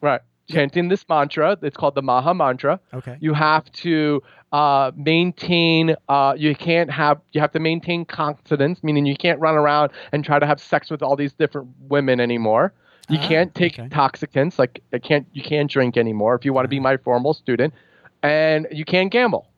[0.00, 0.20] right,
[0.50, 1.58] chanting this mantra.
[1.62, 2.80] It's called the Maha Mantra.
[2.94, 3.16] Okay.
[3.20, 4.22] You have to
[4.52, 5.96] uh, maintain.
[6.08, 7.20] Uh, you can't have.
[7.32, 10.90] You have to maintain confidence, meaning you can't run around and try to have sex
[10.90, 12.72] with all these different women anymore.
[13.08, 13.84] You Ah, can't take okay.
[13.84, 15.26] intoxicants like I can't.
[15.32, 17.74] You can't drink anymore if you want to be my formal student,
[18.22, 19.48] and you can't gamble.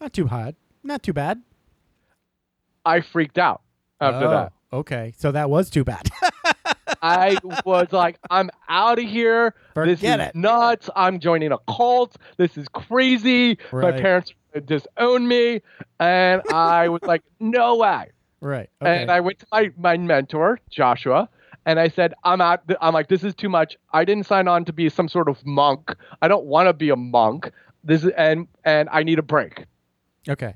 [0.00, 0.54] Not too hot.
[0.82, 1.42] Not too bad.
[2.86, 3.60] I freaked out
[4.00, 4.52] after Oh, that.
[4.72, 5.12] Okay.
[5.16, 6.08] So that was too bad.
[7.02, 9.54] I was like, I'm out of here.
[9.74, 10.34] this is Forget it.
[10.34, 10.90] nuts.
[10.94, 12.16] I'm joining a cult.
[12.36, 13.58] This is crazy.
[13.72, 14.00] My Right.
[14.02, 14.34] parents
[14.66, 15.62] disown me.
[15.98, 18.10] And I was like, no way.
[18.40, 18.68] right.
[18.82, 19.02] Okay.
[19.02, 21.28] And I went to my, my mentor, Joshua,
[21.66, 22.62] and I said, I'm out.
[22.80, 23.76] I'm like, this is too much.
[23.92, 25.94] I didn't sign on to be some sort of monk.
[26.22, 27.50] I don't want to be a monk.
[27.84, 29.64] This is, and and I need a break.
[30.28, 30.54] okay.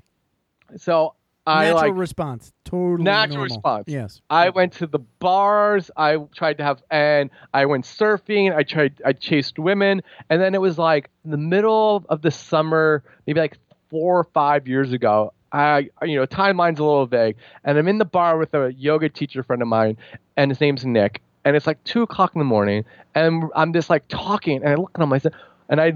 [0.77, 1.15] So
[1.47, 2.53] I Natural like response.
[2.65, 3.57] Totally Natural normal.
[3.57, 3.85] response.
[3.87, 4.21] Yes.
[4.31, 5.91] I went to the bars.
[5.97, 8.55] I tried to have, and I went surfing.
[8.55, 12.31] I tried, I chased women, and then it was like in the middle of the
[12.31, 13.59] summer, maybe like
[13.91, 15.33] four or five years ago.
[15.53, 19.09] I, you know, timeline's a little vague, and I'm in the bar with a yoga
[19.09, 19.97] teacher friend of mine,
[20.37, 22.85] and his name's Nick, and it's like two o'clock in the morning,
[23.15, 25.33] and I'm just like talking, and I look at him, I said,
[25.69, 25.93] and I,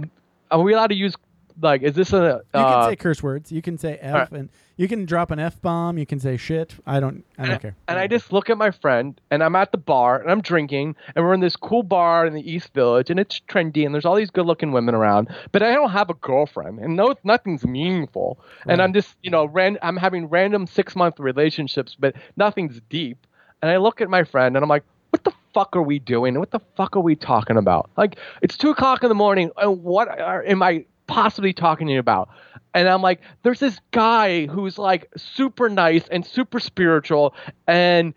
[0.52, 1.16] are we allowed to use,
[1.60, 3.50] like, is this a, You uh, can say curse words.
[3.52, 4.30] You can say F right.
[4.32, 5.98] and you can drop an F bomb.
[5.98, 6.74] You can say shit.
[6.86, 7.24] I don't.
[7.36, 7.76] I don't care.
[7.88, 10.94] And I just look at my friend, and I'm at the bar, and I'm drinking,
[11.16, 14.04] and we're in this cool bar in the East Village, and it's trendy, and there's
[14.04, 18.38] all these good-looking women around, but I don't have a girlfriend, and no, nothing's meaningful,
[18.66, 23.26] and I'm just, you know, ran, I'm having random six-month relationships, but nothing's deep,
[23.62, 26.38] and I look at my friend, and I'm like, what the fuck are we doing?
[26.38, 27.90] What the fuck are we talking about?
[27.96, 31.92] Like, it's two o'clock in the morning, and what are, am I possibly talking to
[31.92, 32.28] you about?
[32.74, 37.34] And I'm like, there's this guy who's like super nice and super spiritual,
[37.66, 38.14] and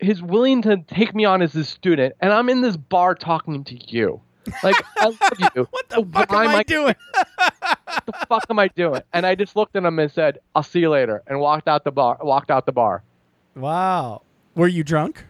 [0.00, 2.14] he's willing to take me on as his student.
[2.20, 4.20] And I'm in this bar talking to you.
[4.62, 5.18] Like, I love
[5.56, 5.66] you.
[5.70, 6.94] What the Why fuck am am I I- doing?
[8.04, 9.02] What the fuck am I doing?
[9.12, 11.84] And I just looked at him and said, I'll see you later, and walked out
[11.84, 12.18] the bar.
[12.22, 13.02] Walked out the bar.
[13.54, 14.22] wow.
[14.56, 15.24] Were you drunk?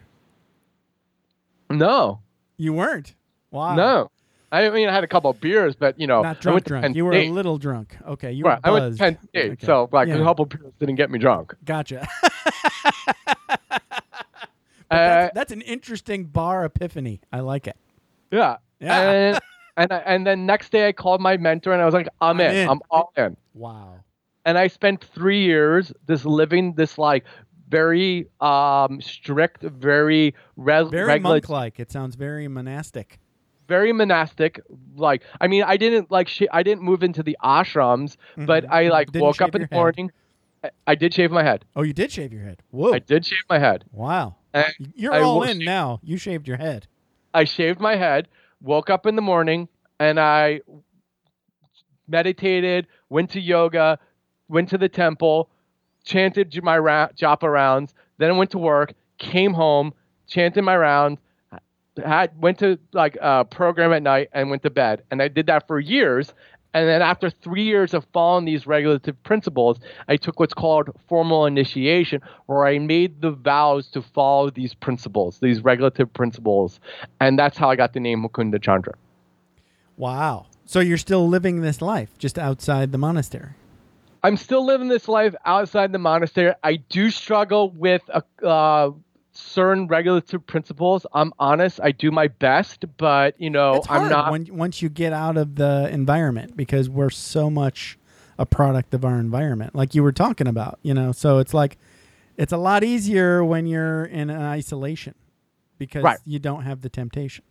[1.69, 2.19] No,
[2.57, 3.15] You weren't.
[3.51, 3.75] Wow.
[3.75, 4.11] no.
[4.53, 6.63] I mean, I had a couple of beers, but you know, Not drunk.
[6.65, 6.95] Drunk.
[6.95, 7.97] You were a little drunk.
[8.07, 8.31] Okay.
[8.31, 8.99] You Right, were I went buzzed.
[8.99, 9.65] Penn State, Okay.
[9.65, 10.15] so like Yeah.
[10.15, 11.53] a couple of beers didn't get me drunk.
[11.65, 12.07] Gotcha.
[14.91, 17.19] Uh, that's, that's an interesting bar epiphany.
[17.31, 17.75] I like it.
[18.31, 18.57] Yeah.
[18.79, 18.99] Yeah.
[19.09, 19.39] And
[19.75, 22.41] and, and then next day I called my mentor and I was like, I'm, I'm
[22.41, 22.55] in.
[22.55, 22.69] in.
[22.69, 23.35] I'm all in.
[23.55, 23.95] Wow.
[24.45, 27.23] And I spent three years just living this like
[27.69, 31.79] very um strict, very re- Very monk-like.
[31.79, 33.19] It sounds very monastic.
[33.75, 34.59] Very monastic.
[34.95, 38.11] Like I mean, I didn't like sh- I didn't move into the ashrams,
[38.51, 38.71] but Mhm.
[38.77, 39.79] I like Didn't woke up in the head.
[39.81, 40.11] morning.
[40.63, 41.59] I, I did shave my head.
[41.75, 42.57] Oh, you did shave your head.
[42.71, 42.93] Whoa.
[42.93, 43.79] I did shave my head.
[43.91, 44.35] wow.
[44.53, 44.71] And
[45.01, 45.99] You're I all in shave- now.
[46.03, 46.81] You shaved your head.
[47.33, 48.27] I shaved my head,
[48.61, 49.67] woke up in the morning,
[49.99, 50.61] and I
[52.07, 53.97] meditated, went to yoga,
[54.49, 55.49] went to the temple,
[56.03, 59.93] chanted my ra- japa rounds, then I went to work, came home,
[60.27, 61.19] chanted my rounds,
[62.03, 65.03] had went to like a program at night and went to bed.
[65.11, 66.33] And I did that for years.
[66.75, 71.45] And then after three years of following these regulative principles, I took what's called formal
[71.45, 76.79] initiation, where I made the vows to follow these principles, these regulative principles.
[77.21, 78.93] And that's how I got the name Mukunda Chandra.
[79.97, 80.47] Wow.
[80.65, 83.51] So you're still living this life just outside the monastery.
[84.23, 86.53] I'm still living this life outside the monastery.
[86.63, 88.91] I do struggle with a, uh,
[89.33, 91.05] certain regulatory principles.
[91.13, 91.79] I'm honest.
[91.83, 94.31] I do my best, but you know, I'm not.
[94.31, 97.97] when, once you get out of the environment because we're so much
[98.37, 100.79] a product of our environment, like you were talking about.
[100.83, 101.77] You know, so it's like
[102.37, 105.15] it's a lot easier when you're in an isolation
[105.77, 106.19] because Right.
[106.25, 107.43] you don't have the temptation.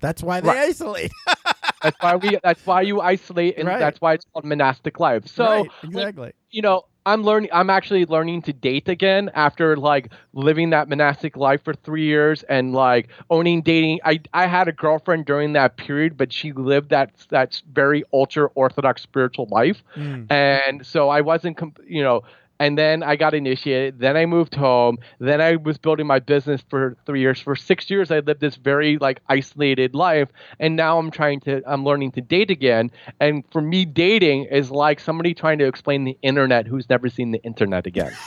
[0.00, 0.58] That's why they Right.
[0.68, 1.12] isolate.
[1.82, 2.38] That's why we.
[2.42, 3.78] That's why you isolate, and Right.
[3.78, 5.26] that's why it's called monastic life.
[5.26, 6.32] So, exactly.
[6.50, 7.50] you know, I'm learning.
[7.52, 12.42] I'm actually learning to date again after like living that monastic life for three years
[12.44, 14.00] and like owning dating.
[14.04, 18.48] I I had a girlfriend during that period, but she lived that that very ultra
[18.54, 20.30] orthodox spiritual life, Mm.
[20.30, 22.22] and so I wasn't, comp- you know.
[22.60, 23.98] And then I got initiated.
[23.98, 24.98] Then I moved home.
[25.18, 27.40] Then I was building my business for three years.
[27.40, 30.28] For six years, I lived this very like isolated life.
[30.60, 32.92] And now I'm trying to, I'm learning to date again.
[33.18, 37.32] And for me, dating is like somebody trying to explain the internet who's never seen
[37.32, 38.12] the internet again.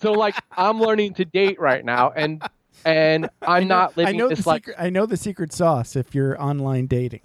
[0.00, 2.42] so like I'm learning to date right now, and
[2.84, 4.76] and I'm not living I know this the like secret.
[4.78, 5.96] I know the secret sauce.
[5.96, 7.22] If you're online dating,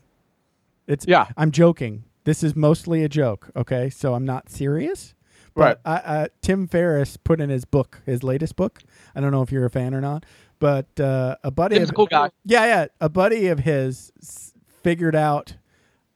[0.88, 1.28] it's Yeah.
[1.38, 2.04] I'm joking.
[2.26, 3.50] This is mostly a joke.
[3.56, 5.14] Okay, so I'm not serious.
[5.56, 8.82] But I, uh, Tim Ferriss put in his book, his latest book.
[9.16, 10.26] I don't know if you're a fan or not,
[10.60, 11.76] but uh, a buddy.
[11.78, 12.30] Tim's of, a cool guy.
[12.44, 12.86] Yeah, yeah.
[13.00, 14.54] A buddy of his s-
[14.84, 15.56] figured out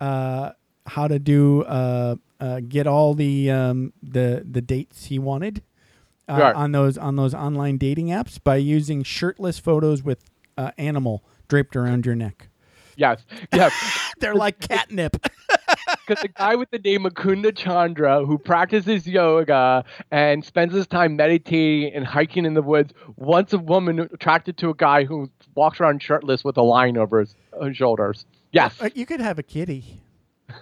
[0.02, 0.52] uh,
[0.88, 5.64] how to do uh, uh, get all the um, the the dates he wanted
[6.28, 6.56] uh, Right.
[6.56, 10.26] on those on those online dating apps by using shirtless photos with
[10.58, 12.49] uh, animal draped around your neck.
[13.00, 13.74] Yes, yes.
[14.20, 15.16] They're like catnip.
[16.08, 21.16] because the guy with the name Mukunda Chandra, who practices yoga and spends his time
[21.16, 25.80] meditating and hiking in the woods, wants a woman attracted to a guy who walks
[25.80, 28.26] around shirtless with a line over his uh, shoulders.
[28.52, 30.02] Yes, Uh, you could have a kitty.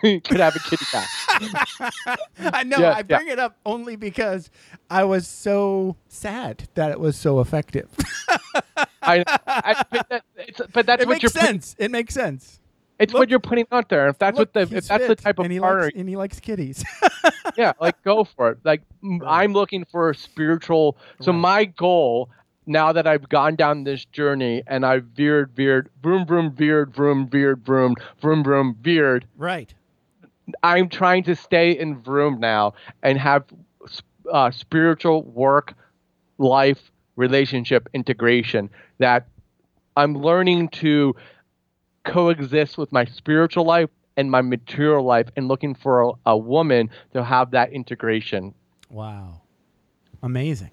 [0.23, 1.07] could have a kitty cat.
[2.53, 2.79] I know.
[2.79, 3.01] Yeah, I yeah.
[3.03, 4.49] bring it up only because
[4.89, 7.89] I was so sad that it was so effective.
[9.01, 11.75] I, I, but, that, it's, but that's it what makes you're putting, sense.
[11.79, 12.59] It makes sense.
[12.99, 14.07] it's Look- what you're putting out there.
[14.09, 16.09] If that's Look, what the if that's the type of and he partner, likes, and
[16.09, 16.83] he likes kitties.
[17.57, 18.59] yeah, like go for it.
[18.63, 20.97] Like m- I'm looking for a spiritual.
[21.21, 21.37] So Right.
[21.39, 22.29] my goal
[22.65, 27.29] now that I've gone down this journey and I've veered, veered, vroom, vroom, veered, vroom,
[27.29, 29.25] veered, vroom, vroom, vroom, veered.
[29.37, 29.73] right.
[30.63, 32.73] I'm trying to stay in vroom now
[33.03, 33.43] and have
[34.31, 35.73] uh, spiritual work,
[36.37, 38.69] life, relationship integration
[38.99, 39.27] that
[39.95, 41.15] I'm learning to
[42.05, 46.89] coexist with my spiritual life and my material life and looking for a, a woman
[47.13, 48.53] to have that integration
[48.89, 49.41] Wow.
[50.23, 50.71] Amazing.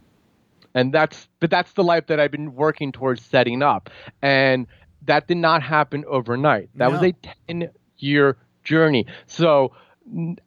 [0.74, 3.90] and that's but that's the life that I've been working towards setting up
[4.22, 4.66] and
[5.02, 7.12] that did not happen overnight that was a
[7.48, 9.72] 10 year journey so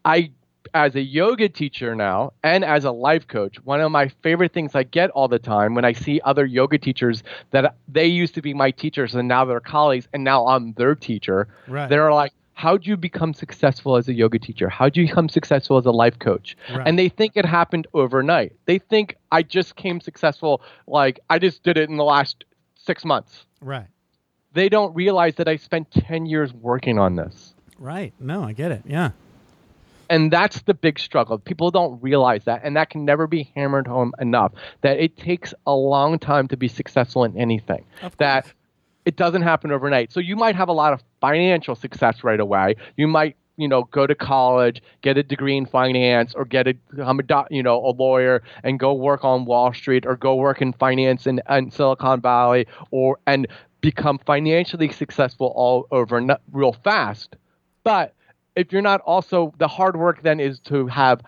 [0.05, 0.32] I
[0.74, 4.76] as a yoga teacher now and as a life coach one of my favorite things
[4.76, 8.41] I get all the time when I see other yoga teachers that they used to
[8.41, 11.89] be my teachers and now they're colleagues and now I'm their teacher Right.
[11.89, 15.86] they're like how'd you become successful as a yoga teacher how'd you become successful as
[15.86, 16.86] a life coach Right.
[16.88, 21.63] and they think it happened overnight they think i just came successful like i just
[21.63, 22.43] did it in the last
[22.76, 23.86] six months right.
[24.53, 28.13] they don't realize that i spent 10 years working on this Right.
[28.19, 28.82] No, I get it.
[28.86, 29.11] Yeah.
[30.09, 33.86] and that's the big struggle people don't realize that and that can never be hammered
[33.88, 37.84] home enough that it takes a long time to be successful in anything
[38.17, 38.51] that
[39.05, 40.11] it doesn't happen overnight.
[40.11, 42.75] So you might have a lot of financial success right away.
[42.97, 46.74] You might, you know, go to college, get a degree in finance, or get a
[46.74, 50.36] become a doc, you know a lawyer and go work on Wall Street, or go
[50.36, 53.47] work in finance in, in Silicon Valley, or and
[53.79, 56.21] become financially successful all over
[56.51, 57.37] real fast.
[57.88, 58.14] But
[58.55, 61.22] if you're not also the hard work then is to have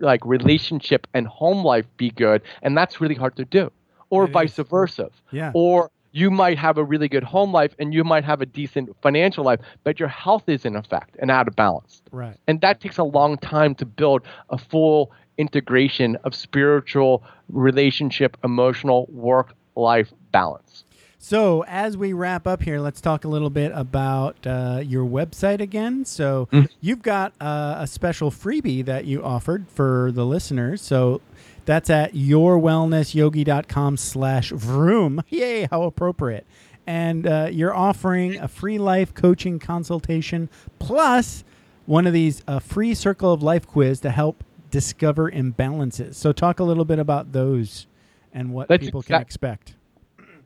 [0.00, 3.70] like relationship and home life be good, and that's really hard to do,
[4.10, 4.66] or It vice is.
[4.68, 5.50] versa Yeah.
[5.54, 8.86] or you might have a really good home life and you might have a decent
[9.02, 12.02] financial life, but your health is in effect and out of balance.
[12.10, 12.36] Right.
[12.48, 19.06] And that takes a long time to build a full integration of spiritual, relationship, emotional,
[19.12, 20.84] work life balance.
[21.20, 25.60] So, as we wrap up here, let's talk a little bit about uh, your website
[25.60, 26.04] again.
[26.04, 26.68] So, Mhm.
[26.80, 30.80] you've got uh, a special freebie that you offered for the listeners.
[30.80, 31.20] So,
[31.64, 35.22] that's at yourwellnessyogi.com slash vroom.
[35.28, 36.46] Yay, how appropriate.
[36.86, 41.44] And uh, you're offering a free life coaching consultation plus
[41.84, 46.14] one of these uh, free circle of life quiz to help discover imbalances.
[46.14, 47.86] So, talk a little bit about those
[48.32, 49.74] and what That's people can expect.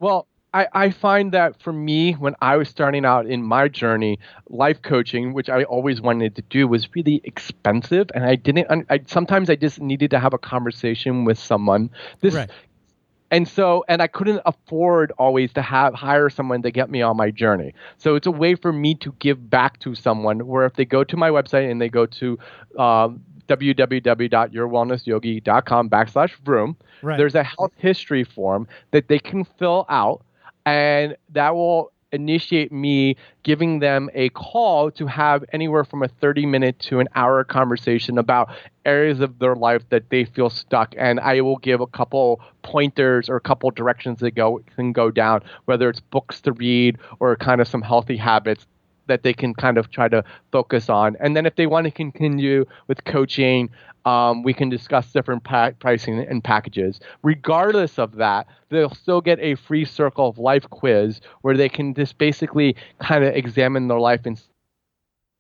[0.01, 4.19] Well, I, I find that for me, when I was starting out in my journey,
[4.51, 8.67] life coaching, which I always wanted to do, was really expensive, and I didn't.
[8.91, 11.89] I, sometimes I just needed to have a conversation with someone.
[12.21, 12.51] This, Right.
[13.31, 17.17] and so, and I couldn't afford always to have hire someone to get me on
[17.17, 17.73] my journey.
[17.97, 20.47] So it's a way for me to give back to someone.
[20.47, 22.39] Where if they go to my website and they go to
[22.79, 27.17] um, www.yourwellnessyogi.com backslash vroom Right.
[27.19, 30.23] there's a health history form that they can fill out,
[30.67, 36.47] and that will initiate me giving them a call to have anywhere from a 30
[36.47, 38.51] minute to an hour conversation about
[38.85, 43.31] areas of their life that they feel stuck and i will give a couple pointers
[43.31, 47.35] or a couple directions that go can go down whether it's books to read or
[47.37, 48.67] kind of some healthy habits
[49.07, 51.17] that they can kind of try to focus on.
[51.21, 53.69] And then if they want to continue with coaching,
[54.05, 57.01] um, we can discuss different pa- pricing and packages.
[57.23, 61.95] Regardless of that, they'll still get a free circle of life quiz where they can
[61.95, 64.41] just basically kind of examine their life and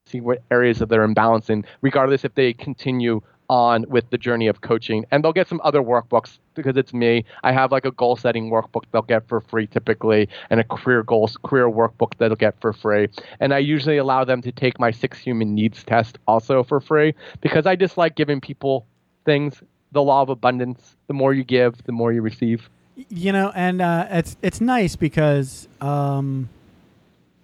[0.06, 3.20] see what areas of their imbalance in, regardless if they continue
[3.52, 5.04] on with the journey of coaching.
[5.10, 7.22] And they'll get some other workbooks because it's me.
[7.44, 11.02] I have like a goal setting workbook they'll get for free typically, and a career
[11.02, 13.08] goals career workbook that'll get for free.
[13.40, 17.14] And I usually allow them to take my six human needs test also for free
[17.42, 18.86] because I just like giving people
[19.26, 19.62] things.
[19.92, 20.96] The law of abundance.
[21.08, 22.70] The more you give, the more you receive.
[23.10, 26.48] you know and uh, it's it's nice because um,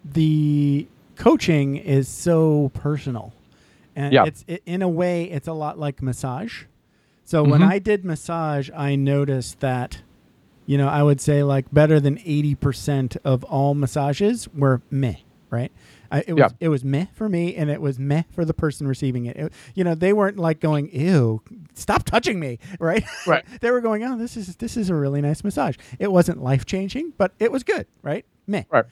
[0.02, 0.86] the
[1.16, 3.34] coaching is so personal
[3.98, 4.24] and Yeah.
[4.24, 6.64] it's it, in a way it's a lot like massage
[7.24, 7.68] so when Mhm.
[7.74, 10.02] i did massage i noticed that
[10.66, 15.16] you know i would say like better than 80% of all massages were meh
[15.50, 15.72] right
[16.10, 16.48] I, it was Yeah.
[16.60, 19.36] it was meh for me and it was meh for the person receiving it.
[19.36, 21.42] It- you know they weren't like going ew
[21.74, 23.44] stop touching me right Right.
[23.60, 26.64] they were going, "Oh, this is this is a really nice massage." It wasn't life
[26.64, 28.24] changing, but it was good, right?
[28.46, 28.64] Meh.
[28.70, 28.86] Right.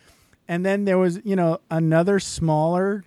[0.46, 3.02] And then there was, you know, another smaller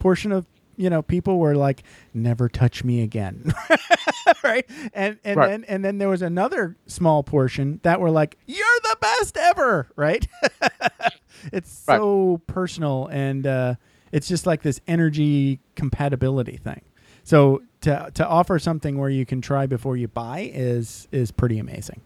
[0.00, 0.44] portion of
[0.76, 1.82] you know people were like,
[2.14, 3.52] "Never touch me again,"
[4.44, 4.64] right?
[4.94, 5.48] And and Right.
[5.50, 9.88] then and then there was another small portion that were like, "You're the best ever,"
[9.96, 10.26] right?
[11.52, 11.96] it's Right.
[11.98, 13.74] so personal and uh,
[14.12, 16.82] it's just like this energy compatibility thing.
[17.24, 21.58] So to to offer something where you can try before you buy is is pretty
[21.58, 22.00] amazing.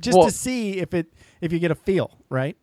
[0.00, 1.06] Just Well- to see if it
[1.40, 2.56] if you get a feel, right?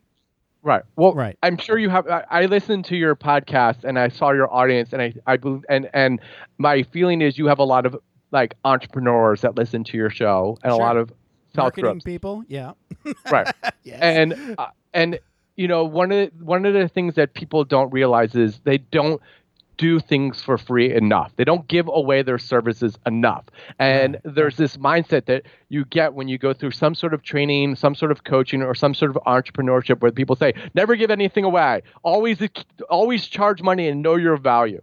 [0.64, 0.84] Right.
[0.96, 1.38] Well, Right.
[1.44, 2.08] I'm sure you have.
[2.08, 5.64] I, I listened to your podcast and I saw your audience, and I, I believe,
[5.70, 6.20] and and
[6.58, 7.96] my feeling is you have a lot of
[8.32, 10.80] like entrepreneurs that listen to your show, and Sure.
[10.82, 11.10] a lot of
[11.56, 12.74] self Marketing people, yeah.
[13.32, 13.48] Right.
[13.84, 14.00] yes.
[14.02, 15.20] and uh, and
[15.56, 18.80] you know one of the, one of the things that people don't realize is they
[18.80, 19.22] don't
[19.78, 21.32] do things for free enough.
[21.36, 23.46] They don't give away their services enough.
[23.80, 27.76] And there's this mindset that you get when you go through some sort of training,
[27.76, 31.44] some sort of coaching or some sort of entrepreneurship where people say, "Never give anything
[31.44, 31.82] away.
[32.04, 32.40] Always
[32.90, 34.82] always charge money and know your value."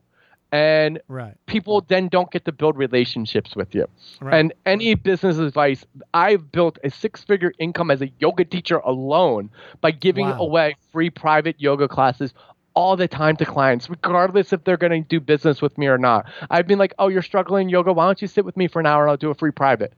[0.53, 1.35] And right.
[1.47, 3.89] people then don't get to build relationships with you.
[4.21, 4.39] Right.
[4.39, 9.51] And any business advice, I've built a six figure income as a yoga teacher alone
[9.81, 10.39] by giving Wow.
[10.39, 12.33] away free private yoga classes
[12.75, 15.99] all the time to clients, regardless if they're going to do business with me or
[15.99, 16.27] not.
[16.51, 17.93] I've been like, oh, you're struggling yoga.
[17.93, 19.93] Why don't you sit with me for an hour and I'll do a free private?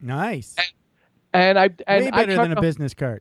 [0.00, 0.56] Nice.
[1.32, 3.20] And I and Way better try than a business card.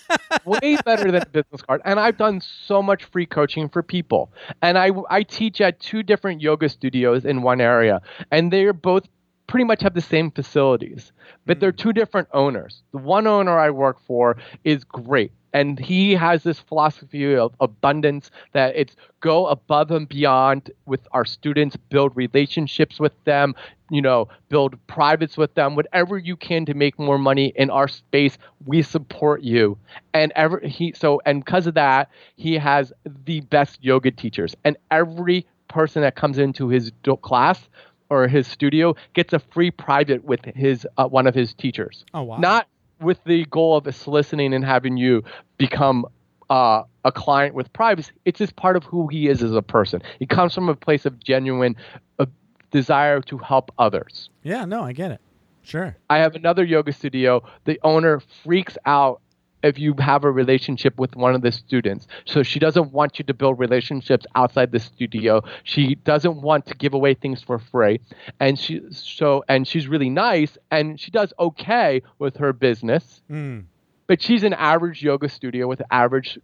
[0.44, 1.80] way better than a business card.
[1.84, 4.30] And I've done so much free coaching for people.
[4.60, 9.08] And I I teach at two different yoga studios in one area, and they're both
[9.46, 11.12] pretty much have the same facilities,
[11.46, 11.76] but they're hmm.
[11.76, 12.82] two different owners.
[12.92, 15.32] The one owner I work for is great.
[15.52, 21.24] And he has this philosophy of abundance that it's go above and beyond with our
[21.24, 23.54] students, build relationships with them,
[23.88, 27.86] you know, build privates with them, whatever you can to make more money in our
[27.86, 28.36] space.
[28.66, 29.78] We support you.
[30.12, 32.92] And ever he so and because of that, he has
[33.24, 34.56] the best yoga teachers.
[34.64, 36.90] And every person that comes into his
[37.22, 37.68] class
[38.14, 42.04] or his studio gets a free private with his uh, one of his teachers.
[42.14, 42.38] Oh wow.
[42.38, 42.68] Not
[43.00, 45.24] with the goal of soliciting and having you
[45.58, 46.06] become
[46.48, 48.12] uh, a client with privacy.
[48.24, 50.02] It's just part of who he is as a person.
[50.20, 51.76] It comes from a place of genuine
[52.18, 52.26] uh,
[52.70, 54.30] desire to help others.
[54.42, 55.20] yeah, no, I get it.
[55.62, 55.96] Sure.
[56.10, 57.42] I have another yoga studio.
[57.64, 59.22] The owner freaks out
[59.64, 62.06] if you have a relationship with one of the students.
[62.26, 65.42] So she doesn't want you to build relationships outside the studio.
[65.64, 67.98] She doesn't want to give away things for free.
[68.38, 73.64] And she so and she's really nice and she does okay with her business, Mm.
[74.06, 76.38] but she's an average yoga studio with average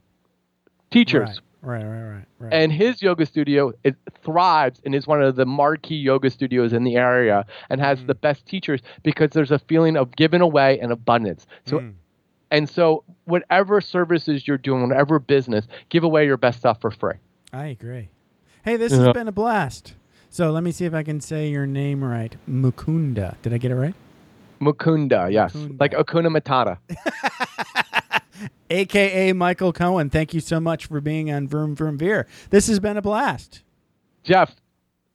[0.91, 1.29] teachers.
[1.63, 1.83] Right.
[1.83, 1.85] Right.
[1.85, 2.11] Right.
[2.15, 2.25] Right.
[2.39, 2.53] right.
[2.55, 6.85] And his yoga studio it thrives and is one of the marquee yoga studios in
[6.85, 8.07] the area and has Mm.
[8.07, 11.47] the best teachers because there's a feeling of giving away and abundance.
[11.67, 11.93] So Mm.
[12.51, 17.15] And so, whatever services you're doing, whatever business, give away your best stuff for free.
[17.53, 18.09] I agree.
[18.65, 19.05] Hey, this Yeah.
[19.05, 19.95] has been a blast.
[20.31, 22.37] So let me see if I can say your name right.
[22.49, 23.35] Mukunda.
[23.43, 23.95] Did I get it right?
[24.61, 25.81] Mukunda, yes, Mukunda.
[25.81, 26.79] like Hakuna Matata.
[28.71, 30.11] AKA Michael Cohen.
[30.11, 32.27] Thank you so much for being on Vroom Vroom Veer.
[32.51, 33.63] This has been a blast.
[34.23, 34.55] Jeff,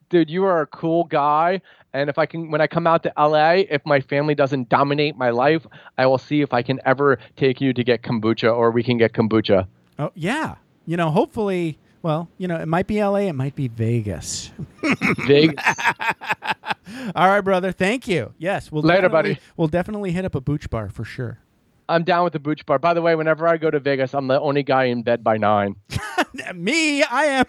[0.10, 1.62] dude, you are a cool guy.
[1.95, 5.15] And if I can, when I come out to LA, if my family doesn't dominate
[5.15, 5.65] my life,
[5.97, 8.97] I will see if I can ever take you to get kombucha or we can
[8.97, 9.65] get kombucha.
[9.97, 10.55] Oh, yeah.
[10.85, 14.51] You know, hopefully, well, you know, it might be LA, it might be Vegas.
[15.26, 15.57] Big.
[17.15, 17.72] All right, brother.
[17.72, 18.34] Thank you.
[18.38, 19.39] Yes, we'll Later, buddy.
[19.55, 21.39] We'll definitely hit up a booch bar for sure.
[21.88, 22.77] I'm down with the booch bar.
[22.77, 25.38] By the way, whenever I go to Vegas, I'm the only guy in bed by
[25.38, 25.77] nine.
[26.55, 27.45] Me, I am.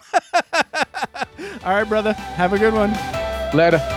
[1.65, 2.13] All right, brother.
[2.13, 2.93] Have a good one.
[3.53, 3.96] Later.